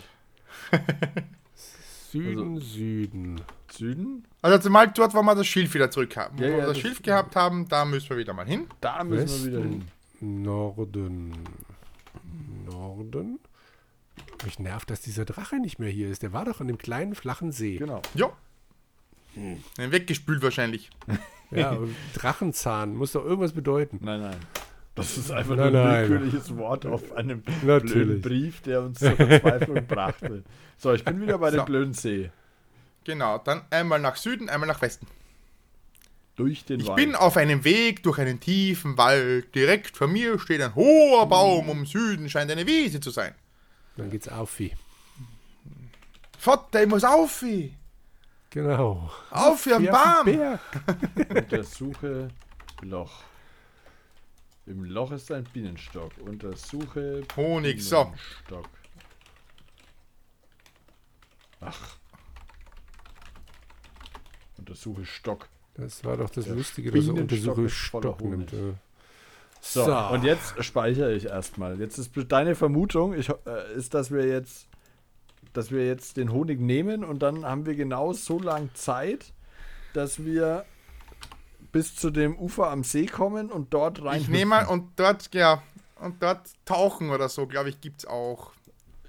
Süden, 2.12 2.56
Also- 2.56 2.66
Süden. 2.66 3.42
Süden? 3.72 4.26
Also 4.42 4.58
zumal 4.58 4.92
dort, 4.92 5.14
wo 5.14 5.22
wir 5.22 5.36
das 5.36 5.48
Schilf 5.48 5.74
wieder 5.74 5.90
zurück 5.92 6.18
haben. 6.18 6.38
Wo 6.38 6.44
Ja, 6.44 6.50
wir 6.50 6.58
ja, 6.58 6.66
das 6.66 6.74
das- 6.74 6.80
Schilf 6.80 7.02
gehabt 7.02 7.36
haben, 7.36 7.68
da 7.70 7.86
müssen 7.86 8.10
wir 8.10 8.18
wieder 8.18 8.34
mal 8.34 8.46
hin. 8.46 8.68
Da 8.82 9.04
müssen 9.04 9.46
wir 9.46 9.52
wieder 9.54 9.64
hin. 9.64 9.84
Westen, 10.14 10.42
Norden. 10.42 11.34
Norden. 12.66 13.40
Mich 14.44 14.60
nervt, 14.60 14.90
dass 14.90 15.02
dieser 15.02 15.24
Drache 15.26 15.58
nicht 15.60 15.80
mehr 15.80 15.90
hier 15.90 16.10
ist. 16.10 16.22
Der 16.24 16.34
war 16.34 16.46
doch 16.46 16.60
an 16.60 16.68
dem 16.68 16.78
kleinen, 16.78 17.16
flachen 17.16 17.52
See. 17.52 17.78
Genau. 17.78 18.02
Jo. 18.14 18.34
Hm. 19.36 19.64
Weggespült 19.78 20.42
wahrscheinlich. 20.42 20.90
Ja, 21.54 21.78
Drachenzahn 22.14 22.96
muss 22.96 23.12
doch 23.12 23.26
irgendwas 23.26 23.52
bedeuten. 23.52 24.00
Nein, 24.02 24.22
nein. 24.22 24.38
Das 24.95 25.17
ist 25.17 25.32
einfach 25.32 25.56
Nein, 25.56 25.71
nur 25.73 25.82
ein 25.84 25.88
nein. 25.88 26.10
willkürliches 26.10 26.58
Wort 26.58 26.86
auf 26.86 27.13
einem 27.13 27.41
blöden 27.41 27.67
Natürlich. 27.88 28.21
Brief, 28.21 28.62
der 28.62 28.82
uns 28.82 28.99
zur 28.99 29.15
Verzweiflung 29.15 29.86
brachte. 29.88 30.43
So, 30.77 30.93
ich 30.93 31.06
bin 31.06 31.21
wieder 31.21 31.38
bei 31.38 31.49
dem 31.49 31.60
So. 31.62 31.65
blöden 31.65 31.93
See. 31.93 32.30
Genau, 33.06 33.38
dann 33.39 33.62
einmal 33.69 33.99
nach 33.99 34.15
Süden, 34.17 34.49
einmal 34.49 34.67
nach 34.67 34.82
Westen. 34.82 35.08
Durch 36.36 36.65
den 36.65 36.80
Ich 36.82 36.88
Wald. 36.88 36.97
bin 36.97 37.15
auf 37.15 37.38
einem 37.38 37.63
Weg 37.63 38.04
durch 38.04 38.19
einen 38.19 38.39
tiefen 38.39 38.97
Wald. 38.97 39.54
Direkt 39.56 39.95
vor 39.95 40.08
mir 40.08 40.39
steht 40.39 40.62
ein 40.62 40.75
hoher 40.75 41.27
Baum. 41.27 41.69
Im 41.69 41.86
Süden 41.86 42.30
scheint 42.30 42.51
eine 42.51 42.67
Wiese 42.67 42.99
zu 42.99 43.12
sein. 43.12 43.34
Dann 43.97 44.10
geht's 44.10 44.27
auf 44.27 44.60
wie. 44.60 44.73
Vater, 46.38 46.84
ich 46.84 46.89
muss 46.89 47.04
auf. 47.04 47.43
wie. 47.43 47.73
Genau. 48.49 49.10
Auf 49.30 49.65
wie 49.65 49.73
am 49.73 49.84
dem 49.84 49.91
Baum. 49.93 50.25
Berg. 50.25 50.60
Untersuche 51.30 52.30
Loch. 52.82 53.23
Im 54.65 54.84
Loch 54.84 55.12
ist 55.12 55.32
ein 55.32 55.43
Bienenstock. 55.45 56.12
Untersuche 56.19 57.24
Honig, 57.36 57.84
so. 57.84 58.04
Bienenstock. 58.06 58.69
Ach. 61.62 61.97
Untersuche 64.58 65.06
Stock. 65.06 65.47
Das 65.76 66.04
war 66.04 66.17
doch 66.17 66.30
das 66.30 66.45
Der 66.45 66.56
Lustige, 66.56 66.91
dass 66.91 67.08
er 67.08 67.13
untersuche 67.15 67.69
Stock 67.69 68.21
nimmt. 68.21 68.54
Äh. 68.54 68.74
So, 69.62 69.86
So. 69.86 69.95
und 69.95 70.24
jetzt 70.24 70.63
speichere 70.63 71.13
ich 71.13 71.26
erstmal. 71.26 71.80
Jetzt 71.80 71.97
ist 71.97 72.12
deine 72.28 72.56
Vermutung, 72.56 73.13
ich, 73.13 73.30
äh, 73.30 73.74
ist, 73.76 73.93
dass 73.93 74.12
wir 74.12 74.26
jetzt, 74.26 74.67
dass 75.54 75.71
wir 75.71 75.86
jetzt 75.86 76.17
den 76.17 76.32
Honig 76.32 76.60
nehmen 76.60 77.04
und 77.04 77.19
dann 77.19 77.45
haben 77.45 77.65
wir 77.65 77.76
genau 77.76 78.13
so 78.13 78.39
lang 78.39 78.69
Zeit, 78.74 79.34
dass 79.93 80.24
wir 80.24 80.65
bis 81.71 81.95
zu 81.95 82.10
dem 82.12 82.38
Ufer 82.38 82.69
am 82.69 82.84
See 82.84 83.05
kommen 83.05 83.51
und 83.51 83.73
dort 83.73 84.03
rein. 84.03 84.21
Ich 84.21 84.27
nehme 84.27 84.49
mal 84.49 84.65
und 84.65 84.99
dort, 84.99 85.34
ja, 85.34 85.63
und 85.99 86.21
dort 86.21 86.49
tauchen 86.65 87.10
oder 87.10 87.29
so, 87.29 87.47
glaube 87.47 87.69
ich, 87.69 87.81
gibt 87.81 87.99
es 87.99 88.05
auch. 88.05 88.51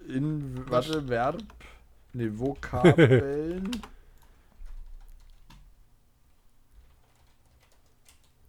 in 0.09 0.69
warte, 0.71 1.09
Verb, 1.09 1.43
ne 2.13 2.39
Vokabeln. 2.39 3.71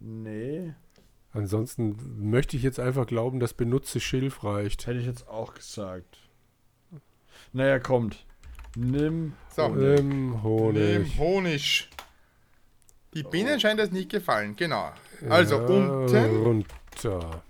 nee, 0.00 0.74
Ansonsten 1.34 1.96
möchte 2.30 2.56
ich 2.56 2.62
jetzt 2.62 2.78
einfach 2.78 3.06
glauben, 3.06 3.40
dass 3.40 3.54
benutze 3.54 3.98
Schilf 3.98 4.44
reicht. 4.44 4.86
hätte 4.86 5.00
ich 5.00 5.06
jetzt 5.06 5.26
auch 5.26 5.54
gesagt. 5.54 6.18
Naja, 7.52 7.80
kommt. 7.80 8.24
Nimm 8.76 9.32
So. 9.50 9.64
Honig. 9.64 9.98
Im 9.98 10.42
Honig. 10.44 10.82
Nimm 10.82 11.18
Honig. 11.18 11.90
Die 13.14 13.22
Bienen 13.22 13.60
scheint 13.60 13.78
das 13.80 13.90
nicht 13.90 14.10
gefallen, 14.10 14.56
genau. 14.56 14.92
Also 15.28 15.56
Ja, 15.60 15.66
unten. 15.66 16.42
Runter. 16.42 17.42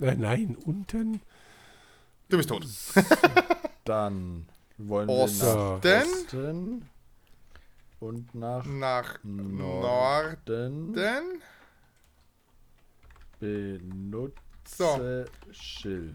Äh, 0.00 0.14
nein, 0.14 0.56
unten. 0.64 1.20
Du 2.28 2.36
bist 2.36 2.48
tot. 2.48 2.66
Dann 3.84 4.46
wollen 4.78 5.08
wir 5.08 5.14
Osten. 5.14 5.46
nach 5.46 5.80
Osten 5.82 6.88
und 8.00 8.34
nach 8.34 8.64
Nach 8.66 9.18
Norden 9.24 10.92
Norden. 10.92 10.92
benutze 13.38 14.34
So. 14.68 15.24
Schilf. 15.52 16.14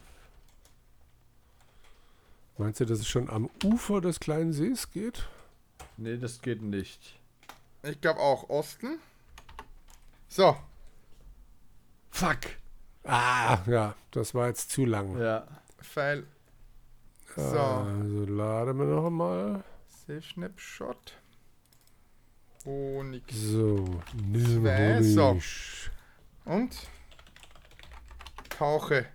Meinst 2.57 2.79
du, 2.81 2.85
dass 2.85 2.99
es 2.99 3.07
schon 3.07 3.29
am 3.29 3.49
Ufer 3.63 4.01
des 4.01 4.19
kleinen 4.19 4.53
Sees 4.53 4.91
geht? 4.91 5.27
Nee, 5.97 6.17
das 6.17 6.41
geht 6.41 6.61
nicht. 6.61 7.15
Ich 7.83 7.99
glaube 8.01 8.19
auch 8.19 8.49
Osten. 8.49 8.99
So, 10.27 10.55
Fuck. 12.11 12.39
Ah, 13.03 13.57
ja, 13.65 13.95
das 14.11 14.35
war 14.35 14.47
jetzt 14.47 14.69
zu 14.69 14.85
lang. 14.85 15.19
Ja. 15.19 15.47
Pfeil. 15.81 16.27
So, 17.35 17.41
Also 17.41 18.25
laden 18.25 18.77
wir 18.77 18.85
noch 18.85 19.07
einmal. 19.07 19.63
Save 20.05 20.21
Snapshot. 20.21 21.13
Honig. 22.65 23.23
So, 23.31 24.01
nimm 24.13 24.61
Zwei, 24.61 25.01
so. 25.01 25.39
Und 26.45 26.75
tauche. 28.49 29.07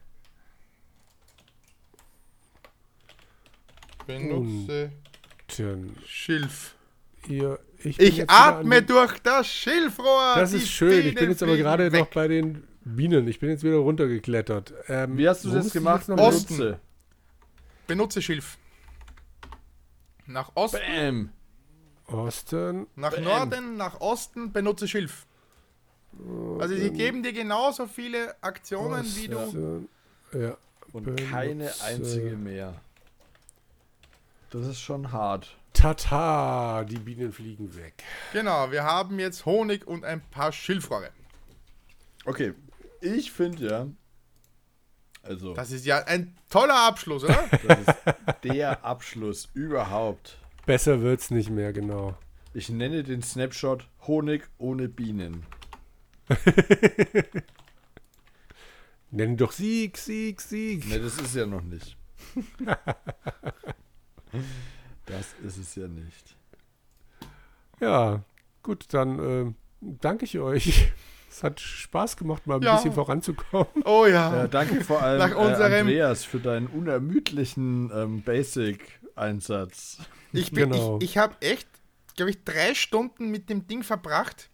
Benutze. 4.07 4.91
Schilf. 6.05 6.75
Ihr, 7.29 7.59
ich 7.87 7.99
Ich 8.01 8.31
atme 8.31 8.83
durch 8.83 9.19
das 9.21 9.47
Schilfrohr. 9.47 10.35
Das 10.37 10.53
ist 10.53 10.69
schön. 10.69 10.99
Ich 10.99 11.05
bin 11.07 11.15
Bienen 11.15 11.31
jetzt 11.31 11.43
aber 11.43 11.57
gerade 11.57 11.93
weg. 11.93 12.01
noch 12.01 12.11
bei 12.11 12.29
den 12.29 12.65
Bienen. 12.85 13.27
Ich 13.29 13.41
bin 13.41 13.51
jetzt 13.51 13.63
wieder 13.63 13.77
runtergeklettert. 13.77 14.75
Ähm, 14.89 15.17
Wie 15.17 15.29
hast 15.29 15.45
du 15.45 15.51
das 15.51 15.73
gemacht? 15.73 16.01
jetzt 16.01 16.09
noch 16.09 16.19
Osten. 16.19 16.57
Benutze. 16.57 16.81
Benutze 17.87 18.23
Schilf. 18.23 18.59
Nach 20.27 20.51
Osten, 20.55 20.81
Bam. 20.87 21.31
Osten. 22.07 22.87
nach 22.97 23.15
Bam. 23.15 23.25
Norden, 23.25 23.77
nach 23.77 24.01
Osten, 24.01 24.53
benutze 24.53 24.89
Schilf. 24.89 25.27
Also 26.59 26.75
sie 26.75 26.91
geben 26.91 27.23
dir 27.23 27.33
genauso 27.33 27.87
viele 27.87 28.35
Aktionen, 28.43 29.05
wie 29.17 29.29
du... 29.29 29.39
Osten. 29.39 29.89
Ja. 30.33 30.57
Und 30.93 31.05
Benutze. 31.05 31.25
keine 31.31 31.71
einzige 31.85 32.37
mehr. 32.37 32.75
Das 34.51 34.67
ist 34.67 34.81
schon 34.81 35.13
hart. 35.13 35.57
Tata, 35.77 36.85
die 36.85 36.97
Bienen 36.97 37.33
fliegen 37.33 37.77
weg. 37.77 38.03
Genau, 38.33 38.71
wir 38.71 38.85
haben 38.85 39.19
jetzt 39.19 39.45
Honig 39.45 39.87
und 39.87 40.07
ein 40.07 40.23
paar 40.23 40.51
Schilfrohre. 40.51 41.11
Okay. 42.25 42.55
Ich 43.03 43.31
finde 43.31 43.69
ja. 43.69 43.87
Also, 45.23 45.53
das, 45.53 45.69
Das 45.69 45.77
ist 45.77 45.85
ja 45.85 46.03
ein 46.05 46.35
toller 46.49 46.89
Abschluss, 46.89 47.25
oder? 47.25 47.53
ist 47.63 47.95
der 48.43 48.87
Abschluss 48.87 49.51
überhaupt. 49.53 50.39
Besser 50.65 51.03
wird's 51.03 51.31
nicht 51.31 51.51
mehr, 51.51 51.75
genau. 51.75 52.17
Ich 52.55 52.71
nenne 52.71 53.05
den 53.05 53.23
Snapshot 53.23 53.87
Honig 54.07 54.49
ohne 54.57 54.89
Bienen. 54.89 55.45
Nenn 59.11 59.37
doch 59.37 59.53
Sieg, 59.53 59.99
Sieg, 59.99 60.41
Sieg. 60.41 60.89
Ne, 60.89 61.01
das 61.01 61.19
ist 61.19 61.35
ja 61.35 61.45
noch 61.45 61.63
nicht. 61.63 61.99
das 65.07 65.35
ist 65.45 65.57
es 65.59 65.75
ja 65.75 65.89
nicht. 65.89 66.37
Ja, 67.81 68.23
gut, 68.63 68.85
dann 68.93 69.19
ähm, 69.19 69.55
danke 69.81 70.25
ich 70.25 70.39
euch. 70.39 70.93
Es 71.29 71.43
hat 71.43 71.61
Spaß 71.61 72.17
gemacht, 72.17 72.47
mal 72.47 72.55
ein 72.57 72.63
Ja. 72.63 72.77
bisschen 72.77 72.95
voranzukommen. 72.95 73.67
Oh 73.85 74.07
ja. 74.07 74.35
Ja, 74.35 74.47
danke 74.49 74.83
vor 74.83 75.03
allem 75.03 75.19
Nach 75.19 75.33
äh, 75.33 75.35
unserem- 75.35 75.81
Andreas 75.87 76.25
für 76.25 76.39
deinen 76.41 76.67
unermüdlichen 76.67 77.91
ähm, 77.95 78.23
Basic-Einsatz. 78.23 79.99
Ich, 80.33 80.51
bin- 80.53 80.71
Genau. 80.71 80.97
ich, 80.99 81.11
ich 81.11 81.19
habe 81.19 81.35
echt, 81.41 81.69
glaube 82.17 82.31
ich, 82.31 82.43
drei 82.43 82.75
Stunden 82.75 83.29
mit 83.31 83.51
dem 83.51 83.67
Ding 83.67 83.83
verbracht 83.83 84.49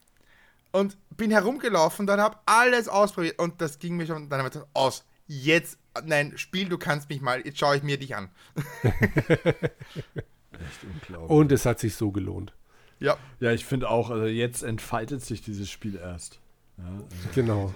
und 0.72 0.96
bin 1.10 1.30
herumgelaufen, 1.30 2.04
dann 2.08 2.20
habe 2.20 2.38
alles 2.46 2.88
ausprobiert 2.88 3.38
und 3.38 3.60
das 3.60 3.78
ging 3.78 3.96
mir 3.96 4.06
schon, 4.08 4.28
dann 4.28 4.40
habe 4.40 4.48
ich 4.48 4.52
gesagt, 4.54 4.70
aus, 4.74 5.04
jetzt, 5.28 5.78
nein, 6.04 6.32
Spiel, 6.36 6.68
du 6.68 6.78
kannst 6.78 7.08
mich 7.10 7.20
mal, 7.20 7.42
jetzt 7.46 7.60
schaue 7.60 7.76
ich 7.76 7.84
mir 7.84 7.96
dich 7.96 8.16
an. 8.16 8.28
Echt 10.54 10.84
unglaublich. 10.84 11.30
Und 11.30 11.52
es 11.52 11.66
hat 11.66 11.78
sich 11.78 11.94
so 11.94 12.10
gelohnt. 12.12 12.54
Ja, 12.98 13.16
ja, 13.40 13.52
ich 13.52 13.64
finde 13.64 13.88
auch, 13.90 14.10
also 14.10 14.26
jetzt 14.26 14.62
entfaltet 14.62 15.22
sich 15.22 15.42
dieses 15.42 15.70
Spiel 15.70 15.96
erst. 15.96 16.40
Ja, 16.78 16.84
also 16.84 17.04
Genau. 17.34 17.74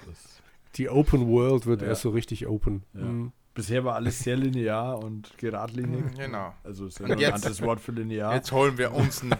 Die 0.75 0.89
Open 0.89 1.27
World 1.27 1.65
wird 1.65 1.81
Ja. 1.81 1.87
erst 1.89 2.03
so 2.03 2.09
richtig 2.11 2.47
open. 2.47 2.83
Ja. 2.93 3.01
Mhm. 3.01 3.31
Bisher 3.53 3.83
war 3.83 3.95
alles 3.95 4.19
sehr 4.19 4.37
linear 4.37 4.99
und 5.03 5.35
geradlinig. 5.39 6.15
genau. 6.15 6.53
Also 6.63 6.85
ist 6.85 6.99
ja 6.99 7.07
ein 7.07 7.17
jetzt- 7.17 7.33
anderes 7.33 7.61
Wort 7.63 7.79
für 7.81 7.91
linear. 7.91 8.35
Jetzt 8.35 8.51
holen 8.51 8.77
wir 8.77 8.93
uns 8.93 9.21
einen 9.23 9.33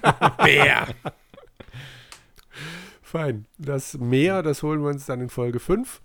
Bär. 0.43 0.87
Fein. 3.01 3.45
Das 3.57 3.97
Meer, 3.97 4.43
das 4.43 4.63
holen 4.63 4.81
wir 4.81 4.89
uns 4.89 5.05
dann 5.05 5.21
in 5.21 5.29
Folge 5.29 5.59
5. 5.59 6.01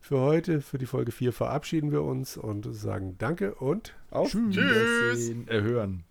Für 0.00 0.18
heute, 0.20 0.60
für 0.60 0.78
die 0.78 0.86
Folge 0.86 1.12
4 1.12 1.32
verabschieden 1.32 1.92
wir 1.92 2.02
uns 2.02 2.36
und 2.36 2.74
sagen 2.74 3.16
Danke 3.18 3.54
und 3.54 3.94
Auf 4.10 4.32
Tschüss. 4.32 4.56
Wiedersehen. 4.56 5.48
Äh, 5.48 5.60
hören. 5.62 6.04